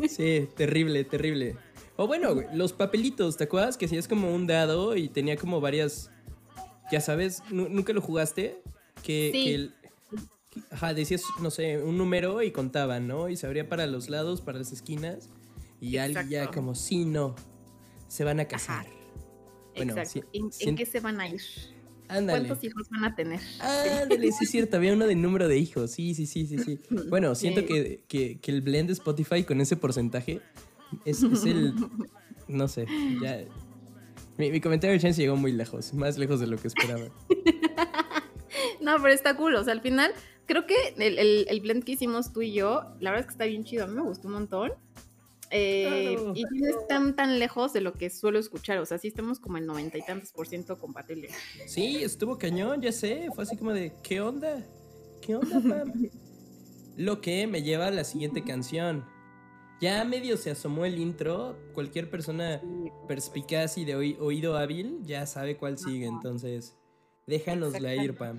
Sí, 0.08 0.48
terrible, 0.56 1.04
terrible. 1.06 1.56
O 1.98 2.08
bueno, 2.08 2.34
güey, 2.36 2.48
los 2.54 2.74
papelitos, 2.74 3.38
¿te 3.38 3.46
acuerdas? 3.46 3.78
Que 3.78 3.86
hacías 3.86 4.08
como 4.08 4.34
un 4.34 4.48
dado 4.48 4.96
y 4.96 5.08
tenía 5.10 5.38
como 5.38 5.62
varias... 5.62 6.12
Ya 6.92 7.02
sabes, 7.02 7.42
¿nu- 7.50 7.70
¿nunca 7.70 7.94
lo 7.94 8.02
jugaste? 8.02 8.62
Que, 9.02 9.30
Sí. 9.34 9.44
que 9.46 9.56
el- 9.56 9.74
que- 10.52 10.60
ajá, 10.72 10.94
decías, 10.94 11.24
no 11.42 11.50
sé, 11.52 11.82
un 11.82 11.98
número 11.98 12.42
y 12.44 12.52
contaban, 12.52 13.08
¿no? 13.08 13.30
Y 13.30 13.38
se 13.38 13.48
abría 13.48 13.68
para 13.70 13.88
los 13.88 14.10
lados, 14.10 14.42
para 14.42 14.60
las 14.60 14.72
esquinas. 14.72 15.30
Y 15.82 15.98
alguien 15.98 16.30
ya 16.30 16.48
como, 16.52 16.75
sí, 16.75 17.06
no, 17.06 17.36
se 18.08 18.24
van 18.24 18.40
a 18.40 18.46
casar. 18.46 18.86
Bueno, 19.75 19.94
Exacto. 19.98 20.28
¿En, 20.34 20.75
qué 20.75 20.86
se 20.86 21.00
van 21.00 21.20
a 21.20 21.28
ir? 21.28 21.42
Ándale. 22.08 22.46
¿Cuántos 22.48 22.64
hijos 22.64 22.88
van 22.90 23.04
a 23.06 23.16
tener? 23.16 23.40
Ándale, 23.60 24.32
sí 24.32 24.44
es 24.46 24.52
cierto, 24.52 24.78
había 24.78 24.94
uno 24.94 25.08
de 25.08 25.16
número 25.16 25.48
de 25.48 25.58
hijos, 25.58 25.92
sí, 25.92 26.14
sí, 26.14 26.25
sí, 26.28 26.46
sí, 26.46 26.58
sí. 26.60 26.80
Bueno, 27.10 27.34
siento 27.36 27.66
que, 27.66 28.04
que- 28.08 28.40
que 28.40 28.52
el 28.52 28.62
blend 28.62 28.88
de 28.88 28.94
Spotify 28.94 29.44
con 29.44 29.60
ese 29.60 29.75
porcentaje 29.75 30.40
es, 31.06 31.24
es 31.24 31.44
el, 31.46 31.74
no 32.48 32.68
sé, 32.68 32.86
ya... 33.22 33.44
Mi, 34.38 34.51
mi 34.51 34.60
comentario 34.60 34.94
de 34.94 35.00
chance 35.00 35.22
llegó 35.22 35.38
muy 35.38 35.54
lejos, 35.54 35.94
más 35.94 36.18
lejos 36.18 36.39
de 36.42 36.48
lo 36.48 36.58
que 36.58 36.68
esperaba. 36.68 37.06
No, 38.82 38.96
pero 39.01 39.13
está 39.13 39.36
cool. 39.36 39.56
O 39.56 39.63
sea, 39.63 39.74
al 39.74 39.82
final, 39.82 40.12
creo 40.46 40.65
que 40.68 40.75
el, 40.98 41.18
el- 41.18 41.46
el 41.50 41.62
blend 41.62 41.84
que 41.84 41.94
hicimos 41.94 42.32
tú 42.34 42.42
y 42.42 42.54
yo, 42.54 42.84
la 43.00 43.12
verdad 43.12 43.22
es 43.22 43.25
que 43.27 43.32
está 43.32 43.46
bien 43.46 43.63
chido. 43.63 43.84
A 43.86 43.88
mí 43.88 43.96
me 43.96 44.01
gustó 44.01 44.27
un 44.27 44.36
montón. 44.36 44.72
Eh, 45.50 46.15
Claro. 46.18 46.34
Y 46.36 46.44
no 46.44 46.68
están 46.80 47.15
tan 47.15 47.39
lejos 47.39 47.74
de 47.74 47.82
lo 47.82 47.94
que 47.94 48.10
suelo 48.10 48.38
escuchar. 48.39 48.77
O 48.80 48.86
sea, 48.86 48.98
sí 48.98 49.08
estamos 49.08 49.39
como 49.39 49.58
en 49.58 49.65
noventa 49.65 49.98
y 49.98 50.01
tantos 50.04 50.32
por 50.32 50.48
ciento 50.48 50.77
compatibles. 50.77 51.32
Sí, 51.68 51.98
estuvo 52.04 52.38
cañón, 52.38 52.82
ya 52.82 52.92
sé, 52.92 53.30
fue 53.34 53.44
así 53.44 53.58
como 53.58 53.72
de, 53.74 53.94
¿qué 54.04 54.22
onda? 54.22 54.64
¿Qué 55.22 55.36
onda, 55.36 55.59
Pam? 55.62 55.92
Lo 56.98 57.22
que 57.22 57.48
me 57.48 57.62
lleva 57.64 57.88
a 57.88 57.92
la 57.92 58.03
siguiente 58.03 58.44
canción. 58.44 59.03
Ya 59.81 60.03
medio 60.05 60.38
se 60.38 60.51
asomó 60.51 60.85
el 60.85 60.98
intro, 60.98 61.57
cualquier 61.74 62.09
persona 62.09 62.61
perspicaz 63.07 63.77
y 63.77 63.85
de 63.85 63.96
oí- 63.96 64.18
oído 64.20 64.57
hábil 64.57 65.00
ya 65.03 65.25
sabe 65.25 65.57
cuál 65.57 65.77
sigue, 65.77 66.05
entonces 66.05 66.75
déjanosla 67.27 67.94
ir, 67.96 68.16
Pam. 68.16 68.38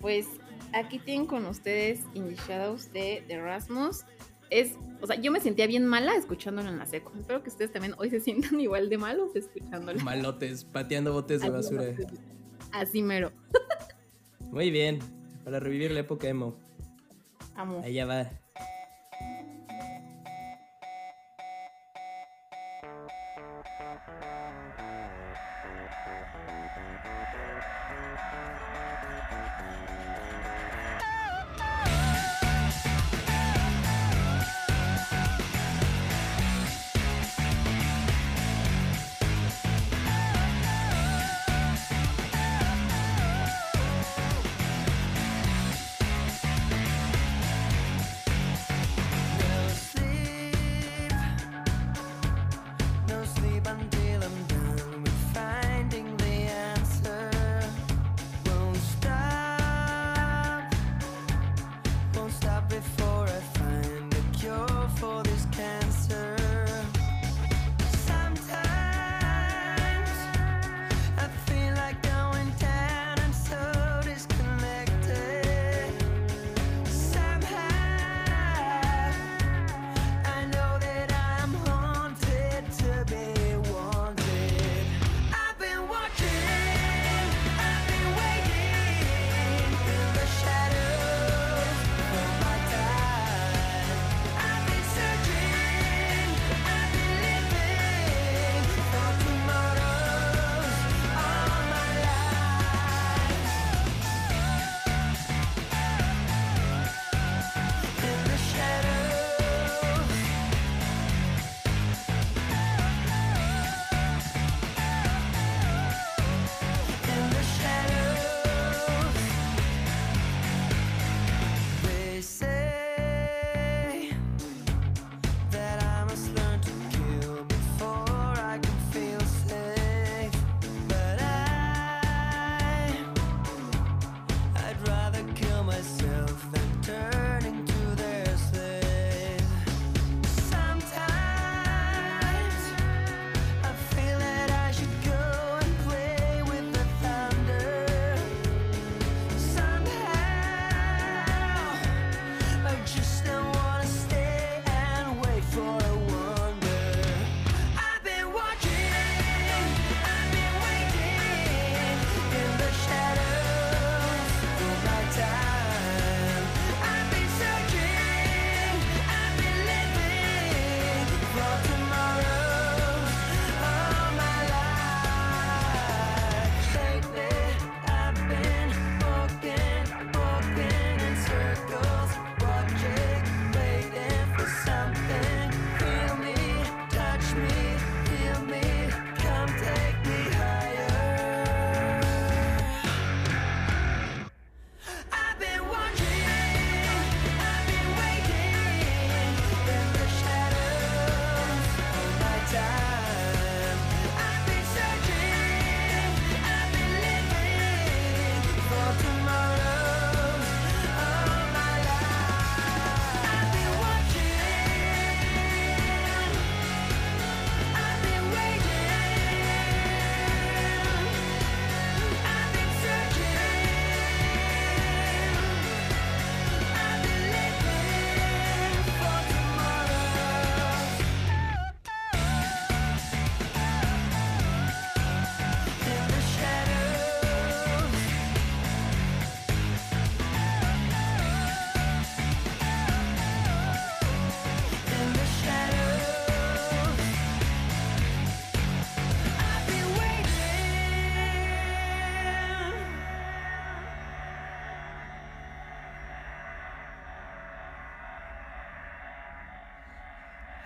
Pues 0.00 0.26
aquí 0.72 0.98
tienen 0.98 1.26
con 1.26 1.46
ustedes 1.46 2.00
In 2.14 2.28
the 2.28 2.34
Shadows 2.48 2.92
de, 2.92 3.24
de 3.28 3.40
Rasmus. 3.40 4.04
Es, 4.50 4.74
o 5.00 5.06
sea, 5.06 5.20
yo 5.20 5.30
me 5.30 5.40
sentía 5.40 5.66
bien 5.66 5.86
mala 5.86 6.14
escuchándolo 6.16 6.68
en 6.68 6.78
la 6.78 6.86
seco. 6.86 7.12
Espero 7.16 7.42
que 7.42 7.50
ustedes 7.50 7.72
también 7.72 7.94
hoy 7.98 8.10
se 8.10 8.18
sientan 8.20 8.58
igual 8.60 8.88
de 8.88 8.98
malos 8.98 9.36
escuchándolo. 9.36 10.00
Malotes, 10.00 10.64
pateando 10.64 11.12
botes 11.12 11.42
de 11.42 11.50
basura. 11.50 11.84
Así 12.72 13.02
mero. 13.02 13.30
Muy 14.50 14.70
bien, 14.70 14.98
para 15.44 15.60
revivir 15.60 15.90
la 15.90 16.00
época 16.00 16.28
emo. 16.28 16.56
Amo. 17.54 17.80
Allá 17.84 18.06
va. 18.06 18.30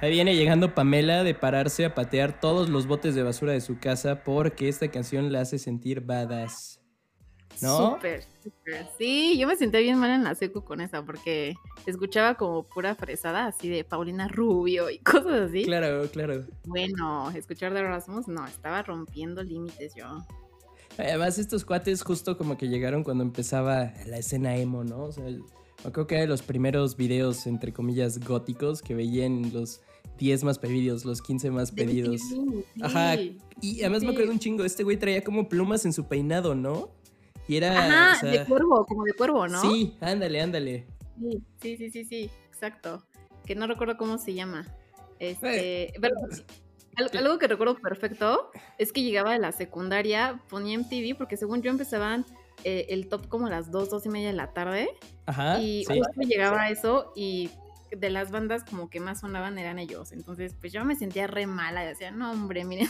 Ahí 0.03 0.11
viene 0.11 0.35
llegando 0.35 0.75
Pamela 0.75 1.23
de 1.23 1.33
pararse 1.33 1.85
a 1.85 1.95
patear 1.95 2.41
todos 2.41 2.69
los 2.69 2.89
botes 2.89 3.15
de 3.15 3.23
basura 3.23 3.53
de 3.53 3.61
su 3.61 3.79
casa 3.79 4.25
porque 4.25 4.69
esta 4.69 4.91
canción 4.91 5.31
la 5.31 5.43
hace 5.43 5.61
sentir 5.61 6.01
badass. 6.01 6.81
¿No? 7.61 7.93
Súper, 7.93 8.25
súper. 8.43 8.89
Sí, 8.99 9.39
yo 9.39 9.47
me 9.47 9.55
senté 9.55 9.81
bien 9.81 10.01
mal 10.01 10.11
en 10.11 10.25
la 10.25 10.35
seco 10.35 10.65
con 10.65 10.81
esa 10.81 11.05
porque 11.05 11.55
escuchaba 11.87 12.35
como 12.35 12.65
pura 12.65 12.97
fresada, 12.97 13.47
así 13.47 13.69
de 13.69 13.85
Paulina 13.85 14.27
Rubio 14.27 14.91
y 14.91 14.99
cosas 15.05 15.51
así. 15.51 15.63
Claro, 15.63 16.11
claro. 16.11 16.47
Bueno, 16.65 17.31
escuchar 17.31 17.73
de 17.73 17.79
Erasmus, 17.79 18.27
no, 18.27 18.45
estaba 18.45 18.83
rompiendo 18.83 19.45
límites 19.45 19.95
yo. 19.95 20.27
Además, 20.99 21.39
estos 21.39 21.65
cuates 21.65 22.03
justo 22.03 22.37
como 22.37 22.59
que 22.59 22.67
llegaron 22.67 23.05
cuando 23.05 23.23
empezaba 23.23 23.93
la 24.07 24.19
escena 24.19 24.57
emo, 24.57 24.83
¿no? 24.83 25.05
O 25.05 25.13
sea, 25.13 25.27
creo 25.93 26.09
que 26.09 26.17
era 26.17 26.23
de 26.23 26.29
los 26.29 26.43
primeros 26.43 26.97
videos, 26.97 27.47
entre 27.47 27.73
comillas, 27.73 28.19
góticos 28.19 28.83
que 28.83 28.97
veían 28.97 29.53
los 29.53 29.81
10 30.19 30.45
más 30.45 30.59
pedidos, 30.59 31.05
los 31.05 31.21
15 31.23 31.51
más 31.51 31.73
pedidos. 31.73 32.21
Sí, 32.21 32.65
Ajá. 32.81 33.17
Y 33.61 33.81
además 33.81 34.03
me 34.03 34.11
acuerdo 34.11 34.33
un 34.33 34.39
chingo, 34.39 34.65
este 34.65 34.85
güey 34.85 34.97
traía 34.97 35.23
como 35.25 35.49
plumas 35.49 35.85
en 35.85 35.93
su 35.93 36.07
peinado, 36.07 36.55
¿no? 36.55 36.91
Y 37.49 37.57
era... 37.57 37.77
Ajá, 37.79 38.17
o 38.17 38.21
sea, 38.21 38.31
de 38.41 38.45
cuervo, 38.47 38.85
como 38.87 39.05
de 39.05 39.13
cuervo, 39.15 39.49
¿no? 39.49 39.61
Sí, 39.61 39.97
ándale, 40.01 40.41
ándale. 40.41 40.87
Sí, 41.21 41.43
sí, 41.61 41.77
sí, 41.77 41.91
sí, 41.91 42.05
sí, 42.05 42.31
exacto. 42.49 43.05
Que 43.45 43.55
no 43.55 43.67
recuerdo 43.67 43.97
cómo 43.97 44.19
se 44.19 44.35
llama. 44.35 44.67
Este, 45.19 45.93
pero 46.01 46.15
al- 46.97 47.17
algo 47.19 47.39
que 47.39 47.49
recuerdo 47.49 47.77
perfecto 47.77 48.51
es 48.79 48.93
que 48.93 49.03
llegaba 49.03 49.33
de 49.33 49.39
la 49.39 49.53
secundaria, 49.53 50.41
ponía 50.49 50.79
MTV, 50.79 51.17
porque 51.17 51.37
según 51.37 51.63
yo 51.63 51.71
empezaban 51.71 52.25
eh, 52.65 52.87
el 52.91 53.09
top 53.09 53.29
como 53.29 53.47
a 53.47 53.51
las 53.51 53.71
2, 53.71 53.91
2 53.91 54.07
y 54.07 54.09
media 54.09 54.29
de 54.29 54.35
la 54.35 54.53
tarde, 54.53 54.89
Ajá. 55.27 55.61
y 55.61 55.85
sí. 55.85 55.99
justo 55.99 56.21
llegaba 56.23 56.63
a 56.63 56.71
eso, 56.71 57.13
y 57.17 57.51
de 57.97 58.11
las 58.11 58.31
bandas 58.31 58.65
como 58.65 58.91
que 58.91 59.01
más 59.01 59.21
sonaban 59.21 59.59
eran 59.59 59.79
ellos. 59.79 60.13
Entonces, 60.13 60.55
pues 60.59 60.73
yo 60.73 60.85
me 60.85 60.97
sentía 60.97 61.27
re 61.27 61.47
mala, 61.47 61.85
y 61.85 61.89
decía, 61.89 62.11
no, 62.11 62.31
hombre, 62.33 62.65
miren. 62.65 62.89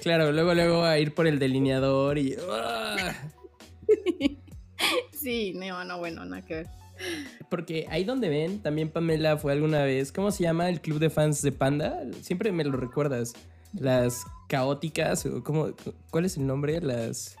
Claro, 0.00 0.32
luego, 0.32 0.54
luego 0.54 0.84
a 0.84 0.98
ir 0.98 1.14
por 1.14 1.26
el 1.26 1.38
delineador 1.38 2.18
y... 2.18 2.36
¡ah! 2.50 3.14
sí, 5.12 5.54
no, 5.54 5.84
no, 5.84 5.98
bueno, 5.98 6.24
nada 6.24 6.44
que 6.44 6.54
ver. 6.54 6.66
Porque 7.48 7.86
ahí 7.90 8.04
donde 8.04 8.28
ven, 8.28 8.62
también 8.62 8.88
Pamela 8.90 9.36
fue 9.36 9.52
alguna 9.52 9.84
vez, 9.84 10.12
¿cómo 10.12 10.30
se 10.30 10.44
llama 10.44 10.68
el 10.68 10.80
club 10.80 10.98
de 10.98 11.10
fans 11.10 11.42
de 11.42 11.52
Panda? 11.52 12.00
Siempre 12.20 12.52
me 12.52 12.64
lo 12.64 12.76
recuerdas. 12.76 13.34
Las 13.72 14.24
caóticas, 14.48 15.24
o 15.26 15.42
cómo, 15.42 15.68
¿cuál 16.10 16.24
es 16.24 16.36
el 16.36 16.46
nombre? 16.46 16.80
Las... 16.80 17.36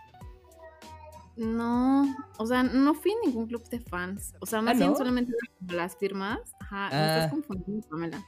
No, 1.36 2.14
o 2.38 2.46
sea, 2.46 2.62
no 2.62 2.94
fui 2.94 3.12
a 3.12 3.26
ningún 3.26 3.46
club 3.46 3.62
de 3.70 3.80
fans. 3.80 4.34
O 4.40 4.46
sea, 4.46 4.60
más 4.60 4.74
¿Ah, 4.74 4.78
bien 4.78 4.90
no? 4.90 4.96
solamente 4.96 5.32
las 5.68 5.96
firmas. 5.96 6.40
Ajá, 6.60 6.88
me 6.90 6.94
Ah. 6.96 7.14
estás 7.16 7.30
confundiendo, 7.30 7.88
Pamela. 7.88 8.24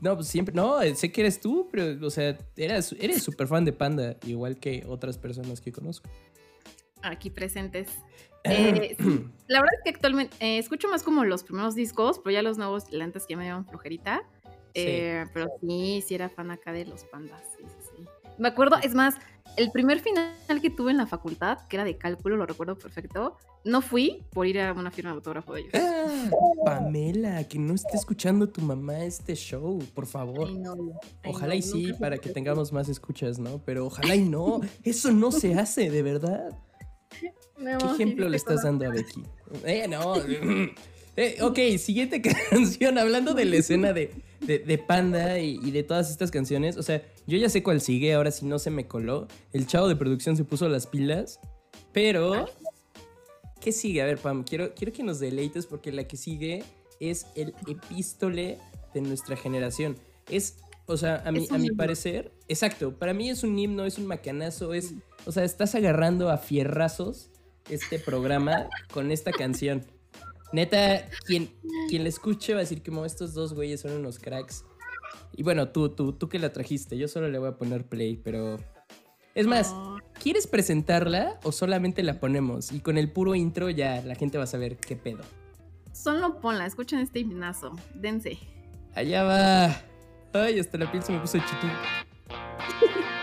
No, 0.00 0.14
pues 0.16 0.28
siempre, 0.28 0.54
no, 0.54 0.80
sé 0.94 1.10
que 1.10 1.22
eres 1.22 1.40
tú, 1.40 1.68
pero, 1.72 2.06
o 2.06 2.10
sea, 2.10 2.36
eras, 2.56 2.94
eres 3.00 3.22
súper 3.22 3.46
fan 3.46 3.64
de 3.64 3.72
Panda, 3.72 4.16
igual 4.26 4.58
que 4.58 4.84
otras 4.86 5.16
personas 5.18 5.60
que 5.60 5.72
conozco. 5.72 6.08
Aquí 7.02 7.30
presentes. 7.30 7.88
Eh, 8.46 8.94
sí, 9.00 9.24
la 9.48 9.60
verdad 9.62 9.74
es 9.78 9.82
que 9.84 9.88
actualmente 9.88 10.36
eh, 10.38 10.58
escucho 10.58 10.86
más 10.88 11.02
como 11.02 11.24
los 11.24 11.42
primeros 11.44 11.74
discos, 11.74 12.18
pero 12.18 12.32
ya 12.34 12.42
los 12.42 12.58
nuevos, 12.58 12.84
antes 12.92 13.24
que 13.26 13.36
me 13.36 13.44
dieron 13.44 13.64
flojerita. 13.64 14.22
Eh, 14.74 15.24
Pero 15.32 15.46
sí, 15.62 16.04
sí 16.06 16.14
era 16.14 16.28
fan 16.28 16.50
acá 16.50 16.70
de 16.72 16.84
los 16.84 17.04
pandas. 17.04 17.40
Sí, 17.56 17.64
sí, 17.64 17.74
sí. 17.83 17.83
Me 18.38 18.48
acuerdo, 18.48 18.76
es 18.82 18.94
más, 18.94 19.16
el 19.56 19.70
primer 19.70 20.00
final 20.00 20.34
que 20.60 20.70
tuve 20.70 20.90
en 20.90 20.96
la 20.96 21.06
facultad, 21.06 21.58
que 21.68 21.76
era 21.76 21.84
de 21.84 21.96
cálculo, 21.96 22.36
lo 22.36 22.46
recuerdo 22.46 22.76
perfecto. 22.76 23.36
No 23.64 23.80
fui 23.80 24.24
por 24.30 24.46
ir 24.46 24.60
a 24.60 24.72
una 24.72 24.90
firma 24.90 25.10
de 25.10 25.16
autógrafo 25.16 25.54
de 25.54 25.60
ellos. 25.60 25.72
Ah, 25.74 26.30
Pamela, 26.64 27.44
que 27.44 27.58
no 27.58 27.74
esté 27.74 27.96
escuchando 27.96 28.48
tu 28.48 28.60
mamá 28.60 29.04
este 29.04 29.34
show, 29.34 29.78
por 29.94 30.06
favor. 30.06 30.48
Ay, 30.48 30.58
no, 30.58 30.74
ay, 31.22 31.30
Ojalá 31.30 31.54
no, 31.54 31.58
y 31.58 31.62
sí, 31.62 31.92
para 31.94 32.18
que 32.18 32.30
tengamos 32.30 32.72
más 32.72 32.88
escuchas, 32.88 33.38
¿no? 33.38 33.62
Pero 33.64 33.86
ojalá 33.86 34.16
y 34.16 34.24
no. 34.24 34.60
Eso 34.82 35.12
no 35.12 35.30
se 35.30 35.54
hace, 35.54 35.90
de 35.90 36.02
verdad. 36.02 36.50
No, 37.58 37.78
¿Qué 37.78 37.86
ejemplo 37.86 38.28
le 38.28 38.36
estás 38.36 38.64
dando 38.64 38.86
a 38.86 38.90
Becky? 38.90 39.22
Eh, 39.64 39.86
no. 39.88 40.14
Eh, 41.16 41.38
ok, 41.42 41.78
siguiente 41.78 42.20
canción. 42.50 42.98
Hablando 42.98 43.34
de 43.34 43.44
la 43.44 43.56
escena 43.56 43.92
de, 43.92 44.10
de- 44.40 44.58
de 44.60 44.78
Panda 44.78 45.38
y, 45.38 45.58
y 45.62 45.70
de 45.70 45.82
todas 45.82 46.10
estas 46.10 46.30
canciones. 46.30 46.76
O 46.76 46.82
sea, 46.82 47.02
yo 47.26 47.38
ya 47.38 47.48
sé 47.48 47.62
cuál 47.62 47.80
sigue, 47.80 48.14
ahora 48.14 48.30
sí 48.30 48.46
no 48.46 48.58
se 48.58 48.70
me 48.70 48.86
coló. 48.86 49.28
El 49.52 49.66
chavo 49.66 49.88
de 49.88 49.96
producción 49.96 50.36
se 50.36 50.44
puso 50.44 50.68
las 50.68 50.86
pilas. 50.86 51.40
Pero. 51.92 52.46
¿Qué 53.60 53.72
sigue? 53.72 54.02
A 54.02 54.04
ver, 54.04 54.18
Pam, 54.18 54.44
quiero, 54.44 54.74
quiero 54.74 54.92
que 54.92 55.02
nos 55.02 55.20
deleites 55.20 55.64
porque 55.64 55.90
la 55.90 56.04
que 56.04 56.16
sigue 56.18 56.62
es 57.00 57.26
el 57.34 57.54
epístole 57.66 58.58
de 58.92 59.00
nuestra 59.00 59.36
generación. 59.36 59.96
Es, 60.28 60.56
o 60.86 60.98
sea, 60.98 61.22
a 61.24 61.32
mi, 61.32 61.46
a 61.50 61.56
mi 61.56 61.70
parecer, 61.70 62.30
exacto, 62.48 62.98
para 62.98 63.14
mí 63.14 63.30
es 63.30 63.42
un 63.42 63.58
himno, 63.58 63.86
es 63.86 63.96
un 63.96 64.06
macanazo, 64.06 64.74
es, 64.74 64.92
o 65.24 65.32
sea, 65.32 65.44
estás 65.44 65.74
agarrando 65.74 66.28
a 66.28 66.36
fierrazos 66.36 67.30
este 67.70 67.98
programa 67.98 68.68
con 68.92 69.10
esta 69.10 69.32
canción. 69.32 69.86
Neta, 70.54 71.08
quien, 71.26 71.50
quien 71.88 72.04
la 72.04 72.08
escuche 72.08 72.52
va 72.52 72.60
a 72.60 72.62
decir 72.62 72.80
como 72.84 73.04
estos 73.04 73.34
dos 73.34 73.54
güeyes 73.54 73.80
son 73.80 73.90
unos 73.90 74.20
cracks. 74.20 74.64
Y 75.36 75.42
bueno, 75.42 75.70
tú, 75.70 75.88
tú, 75.88 76.12
tú 76.12 76.28
que 76.28 76.38
la 76.38 76.52
trajiste, 76.52 76.96
yo 76.96 77.08
solo 77.08 77.28
le 77.28 77.38
voy 77.40 77.48
a 77.48 77.56
poner 77.58 77.84
play, 77.84 78.16
pero... 78.16 78.60
Es 79.34 79.48
más, 79.48 79.72
No. 79.72 79.98
¿quieres 80.22 80.46
presentarla 80.46 81.40
o 81.42 81.50
solamente 81.50 82.04
la 82.04 82.20
ponemos? 82.20 82.70
Y 82.70 82.78
con 82.78 82.98
el 82.98 83.10
puro 83.10 83.34
intro 83.34 83.68
ya 83.68 84.00
la 84.02 84.14
gente 84.14 84.38
va 84.38 84.44
a 84.44 84.46
saber 84.46 84.76
qué 84.76 84.94
pedo. 84.94 85.24
Solo 85.92 86.38
ponla, 86.40 86.66
escuchen 86.66 87.00
este 87.00 87.18
himnazo. 87.18 87.72
Dense. 87.96 88.38
Allá 88.94 89.24
va. 89.24 89.82
Ay, 90.34 90.60
hasta 90.60 90.78
la 90.78 90.88
piel 90.92 91.02
se 91.02 91.10
me 91.10 91.18
puso 91.18 91.38
chiquito. 91.38 91.66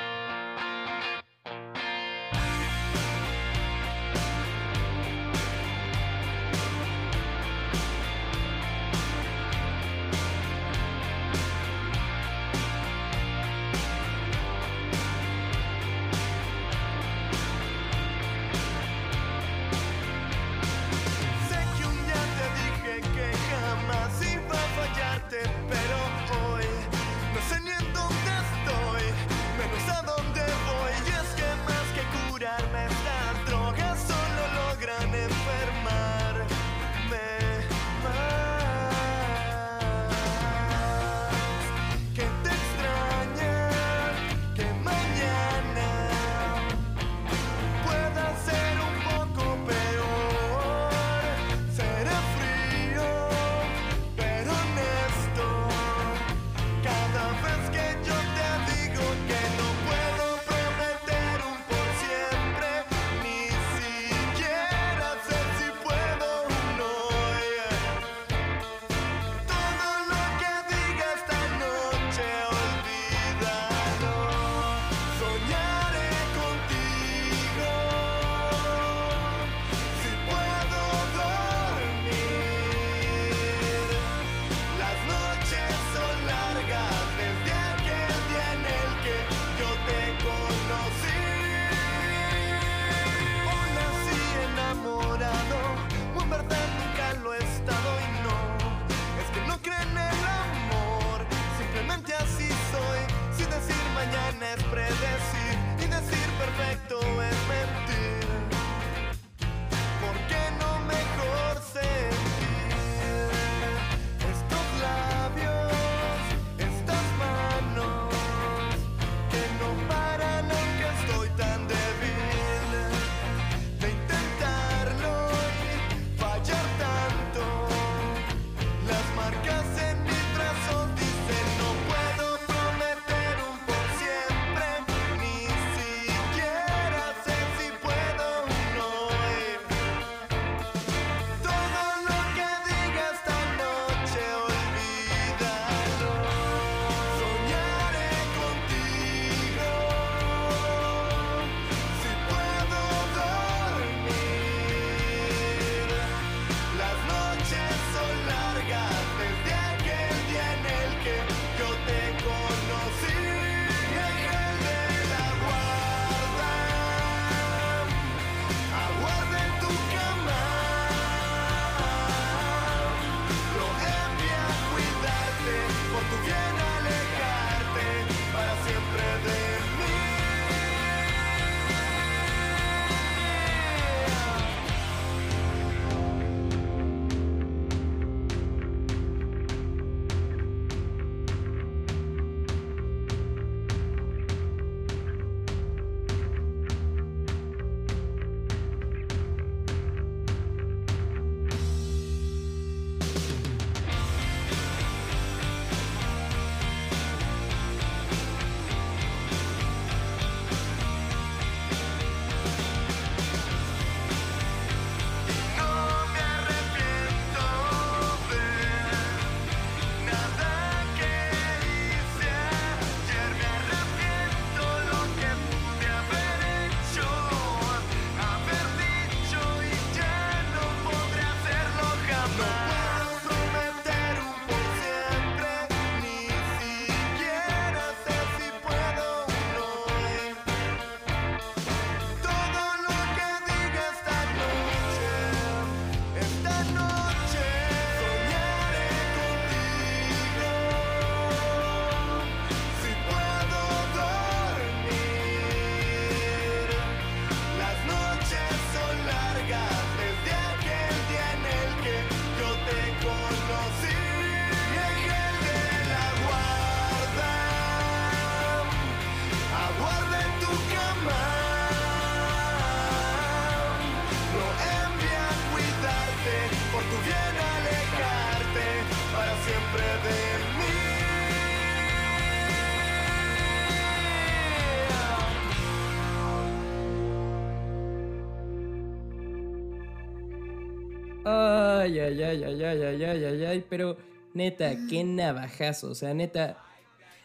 Ay, 291.23 291.99
ay, 291.99 292.23
ay, 292.23 292.43
ay, 292.43 292.63
ay, 292.63 292.81
ay, 292.83 293.03
ay, 293.03 293.25
ay, 293.25 293.45
ay, 293.45 293.65
pero 293.69 293.97
neta, 294.33 294.75
qué 294.89 295.03
navajazo. 295.03 295.91
O 295.91 295.95
sea, 295.95 296.13
neta, 296.13 296.57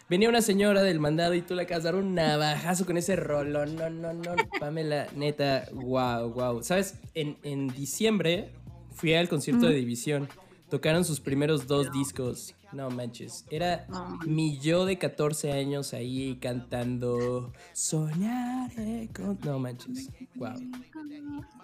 venía 0.09 0.29
una 0.29 0.43
señora 0.43 0.83
del 0.83 1.01
mandado 1.01 1.35
y 1.35 1.41
tú 1.41 1.55
le 1.55 1.63
acabas 1.63 1.85
de 1.85 1.93
dar 1.93 1.99
un 1.99 2.15
navajazo 2.15 2.85
con 2.85 2.99
ese 2.99 3.17
rolón. 3.17 3.77
No, 3.77 3.89
no, 3.89 4.13
no, 4.13 4.35
Pamela, 4.61 5.07
neta, 5.15 5.67
wow, 5.73 6.31
wow. 6.31 6.63
¿Sabes? 6.63 6.99
En, 7.15 7.39
en 7.43 7.69
diciembre 7.69 8.51
fui 8.93 9.15
al 9.15 9.29
concierto 9.29 9.67
de 9.67 9.75
División. 9.77 10.29
Tocaron 10.69 11.05
sus 11.05 11.21
primeros 11.21 11.67
dos 11.67 11.91
discos. 11.93 12.55
No 12.73 12.91
manches. 12.91 13.47
Era 13.51 13.87
mi 14.27 14.59
yo 14.59 14.85
de 14.85 14.99
14 14.99 15.53
años 15.53 15.95
ahí 15.95 16.37
cantando 16.41 17.53
Soñaré 17.73 19.09
con. 19.15 19.39
No 19.45 19.59
manches. 19.59 20.11
Wow. 20.35 20.55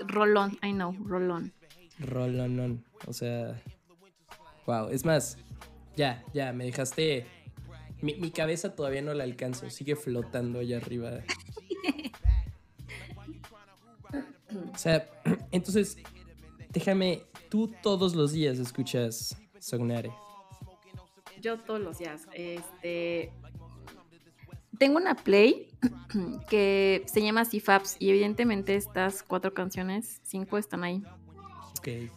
Rolón, 0.06 0.58
I 0.62 0.72
know, 0.72 0.94
rolón. 1.04 1.52
Rolonón. 1.98 2.84
O 3.06 3.12
sea. 3.12 3.60
Wow. 4.66 4.88
Es 4.88 5.04
más, 5.04 5.38
ya, 5.96 6.24
ya, 6.32 6.52
me 6.52 6.64
dejaste. 6.64 7.26
Mi, 8.00 8.14
mi 8.14 8.30
cabeza 8.30 8.74
todavía 8.74 9.02
no 9.02 9.14
la 9.14 9.24
alcanzo. 9.24 9.70
Sigue 9.70 9.96
flotando 9.96 10.60
allá 10.60 10.76
arriba. 10.78 11.20
O 14.74 14.78
sea, 14.78 15.08
entonces, 15.50 15.98
déjame. 16.70 17.24
Tú 17.48 17.70
todos 17.82 18.14
los 18.14 18.32
días 18.32 18.58
escuchas 18.58 19.36
Sognare. 19.58 20.10
Yo 21.40 21.58
todos 21.58 21.80
los 21.80 21.98
días. 21.98 22.26
Este. 22.32 23.32
Tengo 24.78 24.96
una 24.96 25.14
play 25.14 25.68
que 26.48 27.02
se 27.06 27.22
llama 27.22 27.44
CFAPS 27.44 27.96
y 27.98 28.08
evidentemente 28.10 28.74
estas 28.74 29.22
cuatro 29.22 29.52
canciones, 29.52 30.20
cinco 30.22 30.56
están 30.56 30.82
ahí. 30.82 31.02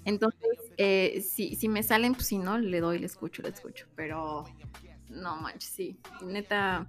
Entonces, 0.06 0.60
eh, 0.78 1.21
si, 1.21 1.56
si 1.56 1.67
me 1.67 1.84
salen, 1.84 2.13
pues 2.13 2.28
si 2.28 2.38
no, 2.38 2.58
le 2.58 2.80
doy, 2.80 2.99
le 2.99 3.06
escucho, 3.06 3.41
le 3.41 3.49
escucho. 3.49 3.88
Pero 3.95 4.45
no 5.10 5.36
manches, 5.38 5.69
sí. 5.69 5.97
Neta. 6.23 6.88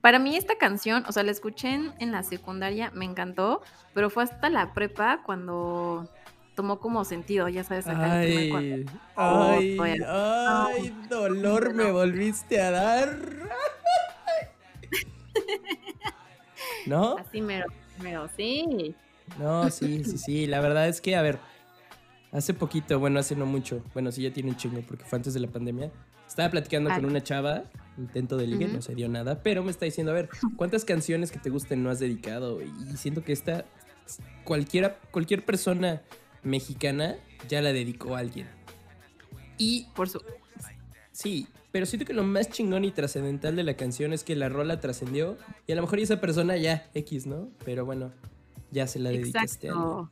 Para 0.00 0.18
mí 0.18 0.36
esta 0.36 0.58
canción, 0.58 1.04
o 1.08 1.12
sea, 1.12 1.22
la 1.22 1.30
escuché 1.30 1.72
en, 1.72 1.92
en 1.98 2.12
la 2.12 2.22
secundaria, 2.22 2.90
me 2.94 3.06
encantó, 3.06 3.62
pero 3.94 4.10
fue 4.10 4.24
hasta 4.24 4.50
la 4.50 4.74
prepa 4.74 5.22
cuando 5.24 6.10
tomó 6.54 6.78
como 6.78 7.04
sentido, 7.04 7.48
ya 7.48 7.64
sabes, 7.64 7.86
acá 7.86 8.20
cuatro. 8.50 8.58
Ay, 8.58 8.86
Oh, 9.16 9.72
ay, 9.72 9.98
ay, 10.06 10.94
dolor 11.08 11.72
me 11.72 11.90
volviste 11.90 12.60
a 12.60 12.70
dar. 12.70 13.18
¿No? 16.86 17.16
Así 17.16 17.40
mero, 17.40 17.66
mero, 17.98 18.28
sí. 18.36 18.94
No, 19.38 19.70
sí, 19.70 20.04
sí, 20.04 20.18
sí. 20.18 20.46
La 20.46 20.60
verdad 20.60 20.88
es 20.88 21.00
que, 21.00 21.16
a 21.16 21.22
ver, 21.22 21.38
hace 22.34 22.52
poquito, 22.52 22.98
bueno, 22.98 23.20
hace 23.20 23.36
no 23.36 23.46
mucho, 23.46 23.82
bueno, 23.94 24.10
sí 24.12 24.22
ya 24.22 24.32
tiene 24.32 24.50
un 24.50 24.56
chingo 24.56 24.82
porque 24.86 25.04
fue 25.04 25.16
antes 25.16 25.32
de 25.32 25.40
la 25.40 25.48
pandemia. 25.48 25.90
Estaba 26.28 26.50
platicando 26.50 26.90
con 26.90 27.04
una 27.04 27.22
chava, 27.22 27.64
intento 27.96 28.36
de 28.36 28.48
ligue, 28.48 28.66
no 28.66 28.82
se 28.82 28.94
dio 28.94 29.08
nada, 29.08 29.42
pero 29.42 29.62
me 29.62 29.70
está 29.70 29.84
diciendo, 29.84 30.10
a 30.10 30.16
ver, 30.16 30.28
¿cuántas 30.56 30.84
canciones 30.84 31.30
que 31.30 31.38
te 31.38 31.48
gusten 31.48 31.82
no 31.84 31.90
has 31.90 32.00
dedicado? 32.00 32.60
Y 32.60 32.96
siento 32.96 33.22
que 33.22 33.32
esta, 33.32 33.64
cualquiera, 34.42 34.98
cualquier 35.12 35.44
persona 35.44 36.02
mexicana 36.42 37.16
ya 37.48 37.62
la 37.62 37.72
dedicó 37.72 38.16
a 38.16 38.18
alguien. 38.18 38.48
Y 39.56 39.86
Por 39.94 40.08
su. 40.08 40.20
Sí, 41.12 41.46
pero 41.70 41.86
siento 41.86 42.04
que 42.04 42.14
lo 42.14 42.24
más 42.24 42.50
chingón 42.50 42.84
y 42.84 42.90
trascendental 42.90 43.54
de 43.54 43.62
la 43.62 43.74
canción 43.74 44.12
es 44.12 44.24
que 44.24 44.34
la 44.34 44.48
rola 44.48 44.80
trascendió 44.80 45.38
y 45.68 45.72
a 45.72 45.76
lo 45.76 45.82
mejor 45.82 46.00
esa 46.00 46.20
persona 46.20 46.56
ya 46.56 46.90
X, 46.94 47.26
¿no? 47.26 47.50
Pero 47.64 47.84
bueno, 47.84 48.10
ya 48.72 48.88
se 48.88 48.98
la 48.98 49.10
dedicaste 49.10 49.68
a 49.68 49.72
Exacto. 49.72 50.10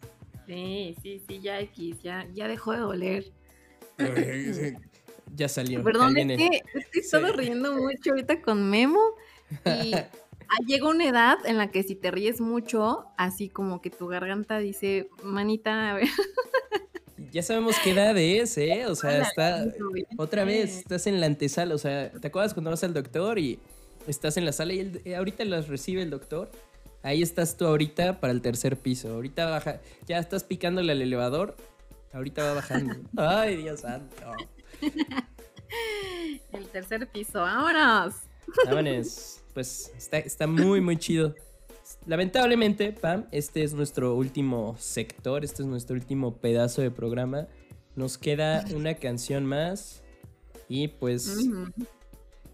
Sí, 0.52 0.96
sí, 1.02 1.22
sí, 1.26 1.40
ya 1.40 1.60
X, 1.60 2.02
ya, 2.02 2.26
ya 2.34 2.46
dejó 2.48 2.72
de 2.72 2.78
doler. 2.78 3.24
Ya 5.34 5.48
salió. 5.48 5.82
Perdón, 5.82 6.14
es 6.18 6.36
que 6.36 6.62
es 6.74 6.86
que 6.88 6.98
he 6.98 7.02
estado 7.02 7.28
Sí. 7.28 7.32
riendo 7.36 7.72
mucho 7.74 8.10
ahorita 8.10 8.42
con 8.42 8.68
Memo 8.68 9.00
y 9.64 9.92
llega 10.66 10.86
una 10.88 11.08
edad 11.08 11.38
en 11.46 11.56
la 11.56 11.70
que 11.70 11.82
si 11.82 11.94
te 11.94 12.10
ríes 12.10 12.38
mucho, 12.42 13.06
así 13.16 13.48
como 13.48 13.80
que 13.80 13.88
tu 13.88 14.08
garganta 14.08 14.58
dice, 14.58 15.08
manita, 15.22 15.90
a 15.90 15.94
ver. 15.94 16.08
Ya 17.30 17.42
sabemos 17.42 17.76
qué 17.82 17.92
edad 17.92 18.18
es, 18.18 18.58
¿eh? 18.58 18.84
O 18.88 18.94
sea, 18.94 19.22
está... 19.22 19.64
Otra 20.18 20.44
vez, 20.44 20.76
estás 20.80 21.06
en 21.06 21.18
la 21.18 21.24
antesala, 21.26 21.74
o 21.74 21.78
sea, 21.78 22.10
¿te 22.12 22.28
acuerdas 22.28 22.52
cuando 22.52 22.68
vas 22.70 22.84
al 22.84 22.92
doctor 22.92 23.38
y 23.38 23.58
estás 24.06 24.36
en 24.36 24.44
la 24.44 24.52
sala 24.52 24.74
y 24.74 24.80
el- 24.80 25.00
eh, 25.06 25.16
ahorita 25.16 25.46
las 25.46 25.68
recibe 25.68 26.02
el 26.02 26.10
doctor? 26.10 26.50
Ahí 27.02 27.22
estás 27.22 27.56
tú 27.56 27.66
ahorita 27.66 28.20
para 28.20 28.32
el 28.32 28.40
tercer 28.40 28.78
piso. 28.78 29.12
Ahorita 29.14 29.46
baja, 29.50 29.80
ya 30.06 30.18
estás 30.18 30.44
picándole 30.44 30.92
al 30.92 31.02
elevador. 31.02 31.56
Ahorita 32.12 32.44
va 32.44 32.54
bajando. 32.54 32.94
Ay, 33.16 33.56
Dios 33.56 33.80
santo. 33.80 34.32
El 36.52 36.66
tercer 36.66 37.08
piso, 37.08 37.40
vámonos. 37.40 38.14
Vámonos. 38.66 39.40
Pues 39.54 39.92
está, 39.96 40.18
está 40.18 40.46
muy, 40.46 40.80
muy 40.80 40.96
chido. 40.96 41.34
Lamentablemente, 42.06 42.92
Pam, 42.92 43.26
este 43.32 43.62
es 43.62 43.72
nuestro 43.72 44.14
último 44.14 44.76
sector, 44.78 45.44
este 45.44 45.62
es 45.62 45.68
nuestro 45.68 45.94
último 45.94 46.36
pedazo 46.36 46.82
de 46.82 46.90
programa. 46.90 47.48
Nos 47.96 48.18
queda 48.18 48.64
una 48.74 48.94
canción 48.98 49.46
más. 49.46 50.02
Y 50.68 50.88
pues, 50.88 51.48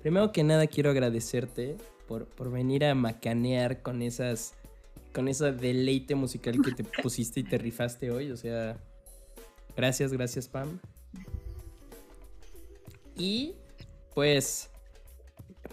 primero 0.01 0.33
que 0.33 0.43
nada 0.43 0.67
quiero 0.67 0.91
agradecerte 0.91 1.77
por, 2.09 2.27
por 2.27 2.51
venir 2.51 2.85
a 2.85 2.95
macanear 2.95 3.83
con 3.83 4.03
esas. 4.03 4.55
con 5.13 5.29
esa 5.29 5.53
deleite 5.53 6.15
musical 6.17 6.61
que 6.65 6.73
te 6.73 6.85
pusiste 7.03 7.41
y 7.41 7.45
te 7.45 7.59
rifaste 7.59 8.11
hoy. 8.11 8.33
O 8.33 8.37
sea, 8.37 8.79
gracias, 9.77 10.13
gracias, 10.13 10.49
Pam. 10.49 10.81
Y 13.17 13.55
pues, 14.15 14.71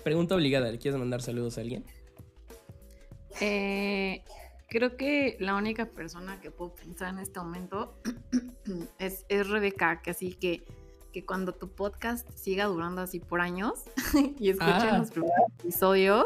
pregunta 0.03 0.35
obligada, 0.35 0.71
¿le 0.71 0.77
quieres 0.77 0.99
mandar 0.99 1.21
saludos 1.21 1.57
a 1.57 1.61
alguien? 1.61 1.85
Eh, 3.39 4.23
creo 4.67 4.97
que 4.97 5.37
la 5.39 5.55
única 5.55 5.87
persona 5.87 6.39
que 6.41 6.51
puedo 6.51 6.73
pensar 6.73 7.13
en 7.13 7.19
este 7.19 7.39
momento 7.39 7.99
es, 8.99 9.25
es 9.29 9.47
Rebeca, 9.49 10.01
que 10.01 10.11
así 10.11 10.33
que, 10.33 10.63
que 11.15 11.25
cuando 11.25 11.53
tu 11.53 11.69
podcast 11.69 12.27
siga 12.35 12.65
durando 12.65 12.99
así 13.01 13.21
por 13.21 13.39
años 13.39 13.83
y 14.37 14.49
escuchen 14.49 14.73
Ah. 14.91 14.97
los 14.97 15.11
primeros 15.11 15.37
episodios, 15.59 16.25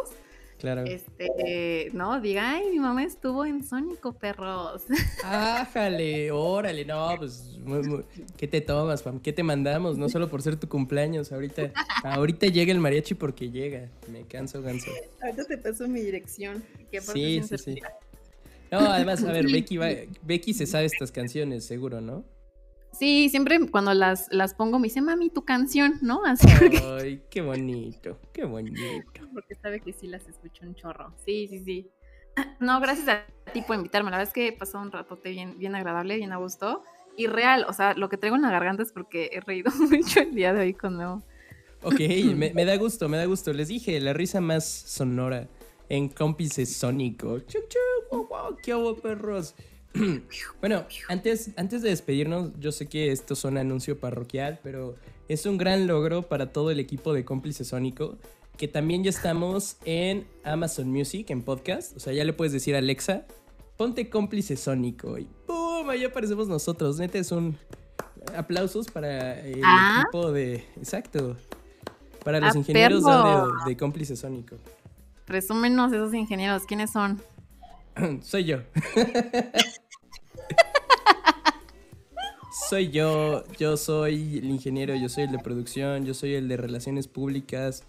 Claro. 0.57 0.83
este, 0.83 1.91
no, 1.93 2.19
diga, 2.19 2.53
ay, 2.55 2.71
mi 2.71 2.79
mamá 2.79 3.03
estuvo 3.03 3.45
en 3.45 3.63
Sónico, 3.63 4.13
perros. 4.13 4.81
Ájale, 5.23 6.31
órale, 6.31 6.85
no, 6.85 7.07
pues, 7.19 7.55
muy- 7.59 7.83
muy- 7.87 8.03
¿qué 8.35 8.47
te 8.47 8.61
tomas, 8.61 9.03
Pam? 9.03 9.19
¿Qué 9.19 9.31
te 9.31 9.43
mandamos? 9.43 9.99
No 9.99 10.09
solo 10.09 10.27
por 10.27 10.41
ser 10.41 10.55
tu 10.55 10.67
cumpleaños, 10.67 11.31
ahorita, 11.31 11.71
ahorita 12.03 12.47
llega 12.47 12.71
el 12.71 12.79
mariachi 12.79 13.13
porque 13.13 13.51
llega, 13.51 13.89
me 14.11 14.23
canso, 14.23 14.63
ganso. 14.63 14.89
Ahorita 15.21 15.45
te 15.45 15.57
paso 15.59 15.87
mi 15.87 16.01
dirección. 16.01 16.63
Que 16.89 16.99
Sí, 16.99 17.41
sí, 17.47 17.57
sí. 17.59 17.75
No, 18.71 18.79
además, 18.79 19.23
a 19.23 19.31
ver, 19.31 19.45
Becky, 19.51 19.77
va- 19.77 19.89
Becky 20.23 20.55
se 20.55 20.65
sabe 20.65 20.85
estas 20.85 21.11
canciones, 21.11 21.63
seguro, 21.63 22.01
¿no? 22.01 22.23
Sí, 22.99 23.29
siempre 23.29 23.57
cuando 23.71 23.93
las, 23.93 24.27
las 24.29 24.53
pongo 24.53 24.77
me 24.77 24.89
dice, 24.89 25.01
mami, 25.01 25.29
tu 25.29 25.45
canción, 25.45 25.93
¿no? 26.01 26.25
Así 26.25 26.45
porque, 26.59 26.79
Ay, 26.99 27.23
qué 27.29 27.41
bonito, 27.41 28.19
qué 28.33 28.43
bonito. 28.43 28.81
porque 29.33 29.55
sabe 29.55 29.79
que 29.79 29.93
sí 29.93 30.07
las 30.07 30.27
escucho 30.27 30.65
un 30.65 30.75
chorro. 30.75 31.13
Sí, 31.25 31.47
sí, 31.47 31.63
sí. 31.63 31.89
No, 32.59 32.81
gracias 32.81 33.07
a 33.07 33.51
ti 33.53 33.61
por 33.61 33.77
invitarme. 33.77 34.11
La 34.11 34.17
verdad 34.17 34.29
es 34.29 34.33
que 34.33 34.49
he 34.49 34.51
pasado 34.51 34.83
un 34.83 34.91
ratote 34.91 35.29
bien, 35.29 35.57
bien 35.57 35.75
agradable, 35.75 36.17
bien 36.17 36.33
a 36.33 36.37
gusto. 36.37 36.83
Y 37.15 37.27
real, 37.27 37.65
o 37.69 37.73
sea, 37.73 37.93
lo 37.93 38.09
que 38.09 38.17
traigo 38.17 38.35
en 38.35 38.41
la 38.41 38.51
garganta 38.51 38.83
es 38.83 38.91
porque 38.91 39.29
he 39.31 39.39
reído 39.39 39.71
mucho 39.89 40.19
el 40.19 40.35
día 40.35 40.51
de 40.53 40.59
hoy 40.59 40.73
con 40.73 40.97
Memo. 40.97 41.23
Ok, 41.83 41.99
me, 42.35 42.53
me 42.53 42.65
da 42.65 42.75
gusto, 42.75 43.07
me 43.07 43.15
da 43.15 43.25
gusto. 43.25 43.53
Les 43.53 43.69
dije, 43.69 43.97
la 44.01 44.11
risa 44.11 44.41
más 44.41 44.65
sonora 44.67 45.47
en 45.87 46.09
cómplice 46.09 46.65
sónico. 46.65 47.39
Chuc, 47.39 47.67
chuc, 47.69 48.09
guau, 48.09 48.27
guau, 48.27 48.57
¿Qué 48.61 48.73
hago, 48.73 48.95
perros? 48.97 49.55
bueno, 50.59 50.85
antes, 51.07 51.51
antes 51.57 51.81
de 51.81 51.89
despedirnos, 51.89 52.51
yo 52.59 52.71
sé 52.71 52.87
que 52.87 53.11
esto 53.11 53.35
son 53.35 53.57
anuncio 53.57 53.99
parroquial, 53.99 54.59
pero 54.63 54.95
es 55.27 55.45
un 55.45 55.57
gran 55.57 55.87
logro 55.87 56.23
para 56.23 56.51
todo 56.51 56.71
el 56.71 56.79
equipo 56.79 57.13
de 57.13 57.25
cómplice 57.25 57.63
sónico, 57.65 58.17
que 58.57 58.67
también 58.67 59.03
ya 59.03 59.09
estamos 59.09 59.77
en 59.85 60.27
Amazon 60.43 60.89
Music, 60.91 61.29
en 61.29 61.41
podcast. 61.43 61.95
O 61.95 61.99
sea, 61.99 62.13
ya 62.13 62.23
le 62.23 62.33
puedes 62.33 62.53
decir 62.53 62.75
a 62.75 62.79
Alexa, 62.79 63.25
ponte 63.77 64.09
cómplice 64.09 64.57
sónico 64.57 65.17
y 65.17 65.27
¡pum! 65.47 65.89
Ahí 65.89 66.03
aparecemos 66.03 66.47
nosotros. 66.47 66.99
Neta, 66.99 67.17
es 67.17 67.31
un 67.31 67.57
aplausos 68.35 68.91
para 68.91 69.39
el 69.39 69.61
Ah. 69.63 70.01
equipo 70.03 70.31
de... 70.31 70.55
Exacto. 70.77 71.37
Para 72.23 72.39
los 72.41 72.53
¡Ah, 72.53 72.57
ingenieros 72.59 73.03
de, 73.05 73.69
de 73.71 73.77
cómplice 73.77 74.15
sónico. 74.17 74.57
Presúmenos 75.25 75.93
esos 75.93 76.13
ingenieros, 76.13 76.63
¿quiénes 76.65 76.91
son? 76.91 77.21
Soy 78.21 78.43
yo. 78.43 78.57
soy 82.69 82.89
yo, 82.89 83.43
yo 83.57 83.77
soy 83.77 84.37
el 84.37 84.45
ingeniero, 84.45 84.95
yo 84.95 85.09
soy 85.09 85.23
el 85.25 85.31
de 85.31 85.39
producción, 85.39 86.05
yo 86.05 86.13
soy 86.13 86.35
el 86.35 86.47
de 86.47 86.57
relaciones 86.57 87.07
públicas. 87.07 87.83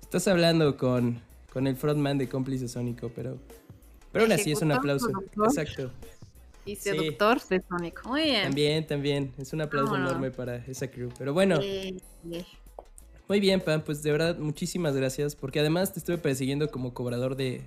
Estás 0.00 0.26
hablando 0.28 0.76
con, 0.76 1.20
con 1.52 1.66
el 1.66 1.76
frontman 1.76 2.18
de 2.18 2.28
cómplice 2.28 2.68
sónico, 2.68 3.10
pero, 3.14 3.36
pero 4.12 4.24
aún 4.24 4.32
así 4.32 4.52
es 4.52 4.62
un 4.62 4.72
aplauso. 4.72 5.08
productor. 5.10 5.46
Exacto. 5.48 5.90
Y 6.66 6.76
Sí. 6.76 6.82
seductor 6.90 7.38
sónico. 7.40 8.08
Muy 8.08 8.22
bien. 8.22 8.42
También, 8.44 8.86
también. 8.86 9.32
Es 9.36 9.52
un 9.52 9.60
aplauso 9.60 9.92
Vámonos. 9.92 10.12
enorme 10.12 10.30
para 10.30 10.56
esa 10.66 10.88
crew. 10.90 11.10
Pero 11.18 11.34
bueno, 11.34 11.58
Eh, 11.60 11.94
eh. 12.32 12.44
muy 13.28 13.38
bien, 13.38 13.60
Pam. 13.60 13.82
Pues 13.82 14.02
de 14.02 14.12
verdad, 14.12 14.38
muchísimas 14.38 14.96
gracias. 14.96 15.36
Porque 15.36 15.60
además 15.60 15.92
te 15.92 15.98
estuve 15.98 16.16
persiguiendo 16.16 16.70
como 16.70 16.94
cobrador 16.94 17.36
de, 17.36 17.66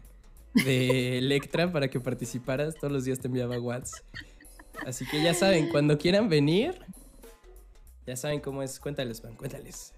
de 0.65 1.17
Electra 1.19 1.71
para 1.71 1.89
que 1.89 1.99
participaras. 1.99 2.73
Todos 2.75 2.91
los 2.91 3.03
días 3.05 3.19
te 3.19 3.27
enviaba 3.27 3.59
Whats. 3.59 3.91
Así 4.85 5.05
que 5.05 5.21
ya 5.21 5.33
saben, 5.33 5.69
cuando 5.69 5.97
quieran 5.97 6.29
venir, 6.29 6.79
ya 8.05 8.15
saben 8.15 8.39
cómo 8.39 8.63
es. 8.63 8.79
Cuéntales, 8.79 9.21
Pam, 9.21 9.35
cuéntales. 9.35 9.93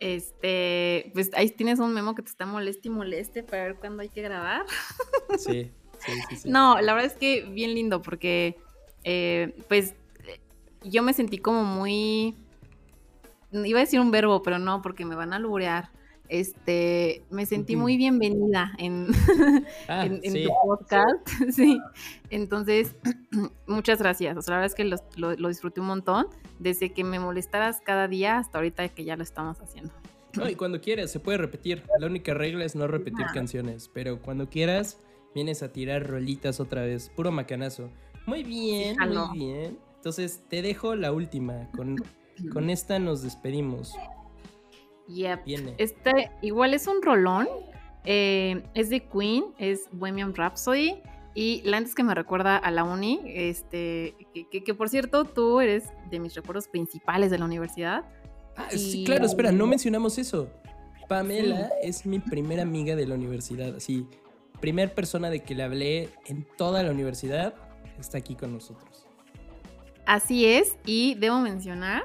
Este, 0.00 1.10
pues 1.12 1.30
ahí 1.34 1.50
tienes 1.50 1.80
un 1.80 1.92
memo 1.92 2.14
que 2.14 2.22
te 2.22 2.30
está 2.30 2.46
moleste 2.46 2.88
y 2.88 2.90
moleste 2.90 3.42
para 3.42 3.64
ver 3.64 3.76
cuándo 3.76 4.02
hay 4.02 4.08
que 4.08 4.22
grabar. 4.22 4.64
Sí, 5.38 5.70
sí, 5.98 6.12
sí. 6.30 6.36
sí. 6.36 6.48
No, 6.48 6.80
la 6.80 6.94
verdad 6.94 7.12
es 7.12 7.18
que 7.18 7.42
bien 7.42 7.74
lindo 7.74 8.00
porque, 8.00 8.56
eh, 9.04 9.54
pues, 9.68 9.94
yo 10.82 11.02
me 11.02 11.12
sentí 11.12 11.36
como 11.36 11.64
muy... 11.64 12.34
Iba 13.52 13.80
a 13.80 13.82
decir 13.82 14.00
un 14.00 14.10
verbo, 14.10 14.42
pero 14.42 14.58
no, 14.58 14.80
porque 14.80 15.04
me 15.04 15.14
van 15.14 15.34
a 15.34 15.36
alburear. 15.36 15.90
Este, 16.28 17.22
me 17.30 17.46
sentí 17.46 17.74
muy 17.76 17.96
bienvenida 17.96 18.72
en, 18.78 19.06
Ah, 19.88 20.04
en, 20.06 20.20
en 20.22 20.32
sí. 20.32 20.44
tu 20.44 20.50
podcast. 20.62 21.28
Sí. 21.52 21.78
Entonces, 22.30 22.94
muchas 23.66 23.98
gracias. 24.00 24.36
O 24.36 24.42
sea, 24.42 24.52
la 24.54 24.60
verdad 24.60 24.72
es 24.72 24.74
que 24.74 24.84
lo, 24.84 24.96
lo- 25.16 25.36
lo 25.36 25.48
disfruté 25.48 25.80
un 25.80 25.86
montón. 25.88 26.26
Desde 26.58 26.92
que 26.92 27.04
me 27.04 27.18
molestaras 27.18 27.80
cada 27.80 28.08
día 28.08 28.38
hasta 28.38 28.58
ahorita 28.58 28.88
que 28.88 29.04
ya 29.04 29.16
lo 29.16 29.22
estamos 29.22 29.60
haciendo. 29.60 29.92
No, 30.34 30.48
y 30.48 30.54
cuando 30.54 30.80
quieras, 30.80 31.10
se 31.10 31.20
puede 31.20 31.38
repetir. 31.38 31.82
La 31.98 32.06
única 32.06 32.34
regla 32.34 32.64
es 32.64 32.76
no 32.76 32.86
repetir 32.86 33.24
Ah. 33.28 33.32
canciones. 33.32 33.90
Pero 33.92 34.20
cuando 34.20 34.48
quieras, 34.50 34.98
vienes 35.34 35.62
a 35.62 35.72
tirar 35.72 36.06
rolitas 36.06 36.60
otra 36.60 36.82
vez. 36.82 37.08
Puro 37.14 37.32
macanazo. 37.32 37.88
Muy 38.26 38.42
bien, 38.44 38.96
muy 38.98 39.38
bien. 39.38 39.78
Entonces, 39.96 40.42
te 40.48 40.60
dejo 40.62 40.94
la 40.94 41.12
última. 41.12 41.70
Con, 41.74 41.96
con 42.52 42.68
esta 42.70 42.98
nos 42.98 43.22
despedimos. 43.22 43.94
Yep. 45.08 45.44
Viene. 45.44 45.74
Este 45.78 46.30
igual 46.42 46.74
es 46.74 46.86
un 46.86 47.02
rolón. 47.02 47.48
eh, 48.04 48.62
es 48.74 48.88
de 48.90 49.00
Queen, 49.00 49.44
es 49.58 49.88
Bohemian 49.92 50.34
Rhapsody. 50.34 51.02
Y 51.34 51.60
la 51.64 51.76
antes 51.76 51.94
que 51.94 52.02
me 52.02 52.14
recuerda 52.14 52.56
a 52.56 52.70
la 52.70 52.82
uni, 52.84 53.20
este, 53.26 54.14
que, 54.32 54.48
que- 54.48 54.64
que 54.64 54.74
por 54.74 54.88
cierto, 54.88 55.24
tú 55.24 55.60
eres 55.60 55.84
de 56.10 56.18
mis 56.18 56.34
recuerdos 56.34 56.68
principales 56.68 57.30
de 57.30 57.38
la 57.38 57.44
universidad. 57.44 58.04
Ah, 58.56 58.68
sí, 58.70 59.04
claro, 59.04 59.26
espera, 59.26 59.52
no 59.52 59.66
mencionamos 59.66 60.16
eso. 60.18 60.48
Pamela 61.08 61.70
es 61.82 62.06
mi 62.06 62.18
primera 62.18 62.62
amiga 62.62 62.96
de 62.96 63.06
la 63.06 63.14
universidad. 63.14 63.76
Así, 63.76 64.06
primer 64.60 64.94
persona 64.94 65.28
de 65.30 65.40
que 65.40 65.54
le 65.54 65.62
hablé 65.62 66.08
en 66.26 66.46
toda 66.56 66.82
la 66.82 66.90
universidad 66.90 67.54
está 68.00 68.18
aquí 68.18 68.34
con 68.36 68.52
nosotros. 68.52 69.06
Así 70.06 70.46
es, 70.46 70.76
y 70.86 71.14
debo 71.16 71.38
mencionar, 71.40 72.02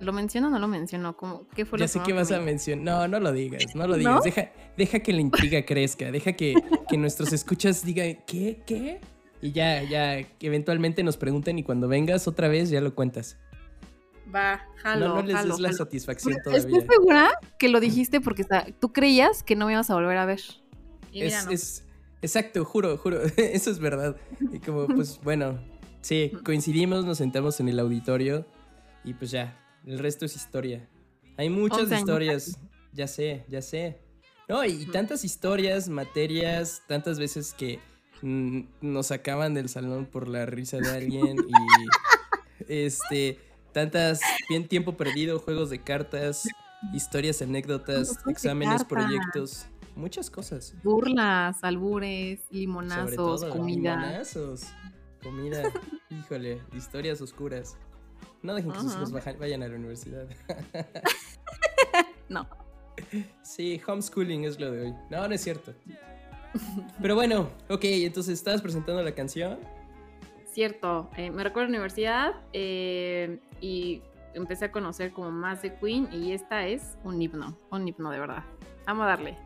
¿lo 0.00 0.12
menciono 0.12 0.48
o 0.48 0.50
no 0.50 0.58
lo 0.58 0.68
menciono? 0.68 1.16
¿Cómo, 1.16 1.46
¿Qué 1.54 1.64
fue 1.64 1.78
Ya 1.78 1.84
lo 1.84 1.88
sé 1.88 2.00
primero 2.00 2.06
que 2.06 2.12
vas 2.22 2.32
a 2.32 2.38
me- 2.38 2.46
mencionar. 2.46 2.84
No, 2.84 3.08
no 3.08 3.20
lo 3.20 3.32
digas, 3.32 3.62
no 3.74 3.86
lo 3.86 3.92
¿No? 3.96 3.98
digas. 3.98 4.24
Deja, 4.24 4.50
deja 4.76 4.98
que 5.00 5.12
la 5.12 5.20
intriga 5.20 5.64
crezca. 5.64 6.10
Deja 6.10 6.32
que, 6.34 6.54
que 6.88 6.96
nuestros 6.96 7.32
escuchas 7.32 7.84
digan, 7.84 8.18
¿qué? 8.26 8.62
¿Qué? 8.66 9.00
Y 9.42 9.52
ya, 9.52 9.82
ya, 9.82 10.22
que 10.22 10.46
eventualmente 10.46 11.02
nos 11.02 11.16
pregunten 11.16 11.58
y 11.58 11.62
cuando 11.62 11.88
vengas 11.88 12.26
otra 12.28 12.48
vez 12.48 12.70
ya 12.70 12.80
lo 12.80 12.94
cuentas. 12.94 13.36
Va, 14.34 14.60
jalo, 14.82 15.08
no, 15.08 15.14
no 15.16 15.22
les 15.22 15.36
jalo, 15.36 15.50
des 15.54 15.60
la 15.60 15.68
jalo. 15.68 15.78
satisfacción 15.78 16.34
Estoy 16.36 16.52
todavía. 16.62 16.86
segura 16.90 17.30
que 17.58 17.68
lo 17.68 17.78
dijiste 17.78 18.20
porque 18.20 18.42
o 18.42 18.46
sea, 18.46 18.66
tú 18.80 18.92
creías 18.92 19.42
que 19.44 19.54
no 19.54 19.66
me 19.66 19.72
ibas 19.72 19.88
a 19.90 19.94
volver 19.94 20.18
a 20.18 20.26
ver. 20.26 20.40
Y 21.12 21.22
mira, 21.22 21.38
Es, 21.38 21.44
no. 21.46 21.50
es- 21.52 21.84
exacto, 22.22 22.64
juro, 22.64 22.96
juro. 22.98 23.20
Eso 23.36 23.70
es 23.70 23.78
verdad. 23.78 24.16
Y 24.52 24.58
como, 24.58 24.86
pues 24.88 25.20
bueno, 25.22 25.60
sí, 26.00 26.32
coincidimos, 26.44 27.04
nos 27.04 27.18
sentamos 27.18 27.60
en 27.60 27.68
el 27.68 27.78
auditorio 27.78 28.44
y 29.04 29.14
pues 29.14 29.30
ya, 29.30 29.56
el 29.86 29.98
resto 29.98 30.24
es 30.26 30.36
historia. 30.36 30.88
Hay 31.36 31.48
muchas 31.48 31.80
11 31.80 31.94
años 31.94 32.08
historias, 32.08 32.58
ya 32.92 33.06
sé, 33.06 33.44
ya 33.48 33.62
sé. 33.62 34.00
No, 34.48 34.64
y 34.64 34.86
tantas 34.86 35.24
historias, 35.24 35.88
materias, 35.88 36.82
tantas 36.86 37.18
veces 37.18 37.52
que 37.52 37.78
mm, 38.22 38.60
nos 38.80 39.08
sacaban 39.08 39.54
del 39.54 39.68
salón 39.68 40.06
por 40.06 40.28
la 40.28 40.46
risa 40.46 40.78
de 40.78 40.90
alguien 40.90 41.36
y 41.48 42.66
este, 42.68 43.38
tantas, 43.72 44.20
bien 44.48 44.66
tiempo 44.68 44.96
perdido, 44.96 45.38
juegos 45.38 45.70
de 45.70 45.82
cartas, 45.82 46.48
historias, 46.92 47.42
anécdotas, 47.42 48.18
exámenes, 48.28 48.84
proyectos, 48.84 49.66
muchas 49.94 50.30
cosas. 50.30 50.74
Burlas, 50.82 51.62
albures, 51.62 52.40
limonazos, 52.50 53.16
todo, 53.16 53.50
comida. 53.50 53.96
limonazos, 53.96 54.64
comida, 55.22 55.62
híjole, 56.10 56.62
historias 56.74 57.20
oscuras. 57.20 57.76
No 58.46 58.54
dejen 58.54 58.70
que 58.70 58.78
sus 58.78 58.94
hijos 58.94 59.12
vayan 59.38 59.62
a 59.62 59.68
la 59.68 59.74
universidad. 59.74 60.26
No. 62.28 62.44
Sí, 63.42 63.80
homeschooling 63.86 64.44
es 64.44 64.58
lo 64.58 64.72
de 64.72 64.86
hoy. 64.86 64.94
No, 65.10 65.28
no 65.28 65.32
es 65.32 65.40
cierto. 65.40 65.72
Pero 67.00 67.14
bueno, 67.14 67.50
ok, 67.68 67.84
entonces 67.84 68.34
estabas 68.34 68.60
presentando 68.60 69.00
la 69.00 69.12
canción. 69.14 69.58
Cierto, 70.52 71.08
eh, 71.16 71.30
me 71.30 71.44
recuerdo 71.44 71.68
a 71.68 71.70
la 71.70 71.76
universidad 71.76 72.34
eh, 72.52 73.38
y 73.60 74.02
empecé 74.34 74.64
a 74.64 74.72
conocer 74.72 75.12
como 75.12 75.30
más 75.30 75.62
de 75.62 75.76
Queen 75.76 76.08
y 76.12 76.32
esta 76.32 76.66
es 76.66 76.98
un 77.04 77.22
himno, 77.22 77.56
un 77.70 77.86
himno 77.86 78.10
de 78.10 78.18
verdad. 78.18 78.42
Vamos 78.86 79.04
a 79.04 79.06
darle. 79.06 79.36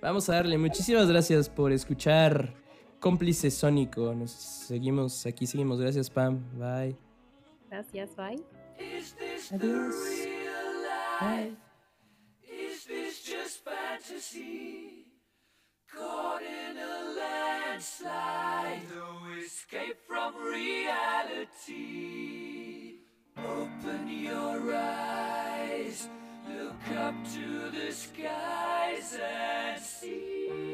Vamos 0.00 0.28
a 0.30 0.34
darle. 0.34 0.56
Muchísimas 0.56 1.08
gracias 1.08 1.50
por 1.50 1.72
escuchar 1.72 2.54
Cómplice 3.00 3.50
Sónico. 3.50 4.14
Nos 4.14 4.30
seguimos, 4.30 5.26
aquí 5.26 5.46
seguimos. 5.46 5.78
Gracias, 5.78 6.08
Pam. 6.08 6.40
Bye. 6.58 7.13
Gracias, 7.74 8.14
bye. 8.14 8.38
Adiós. 9.50 9.96
Bye. 11.20 11.56
Is 12.48 12.84
this 12.84 13.24
just 13.24 13.64
fantasy? 13.64 15.06
Caught 15.92 16.42
in 16.42 16.78
a 16.78 17.14
landslide, 17.18 18.82
no 18.94 19.26
escape 19.42 19.98
from 20.06 20.36
reality. 20.36 21.72
Open 23.36 24.08
your 24.08 24.72
eyes, 24.72 26.08
look 26.48 26.88
up 26.96 27.16
to 27.34 27.70
the 27.76 27.90
skies 27.90 29.18
and 29.20 29.82
see. 29.82 30.73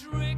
dream. 0.00 0.31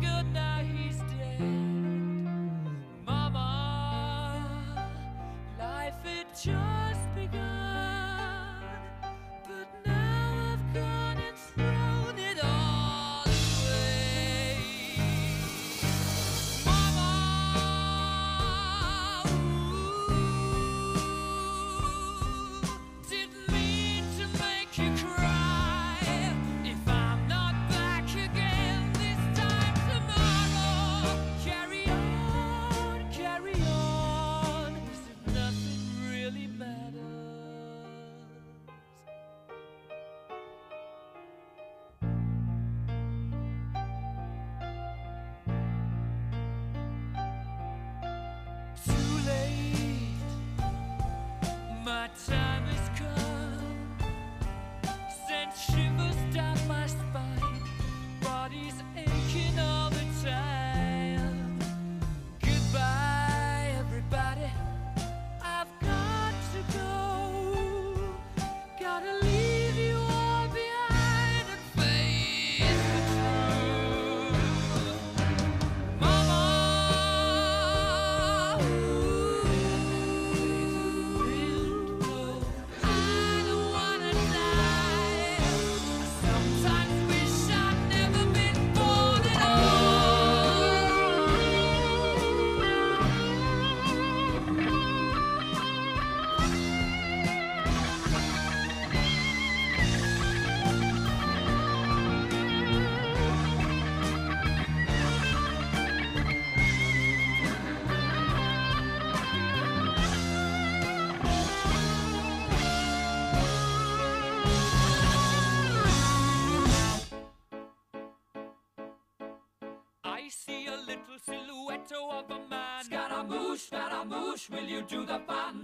Will 124.50 124.64
you 124.64 124.82
do 124.82 125.06
the 125.06 125.20
fun? 125.26 125.63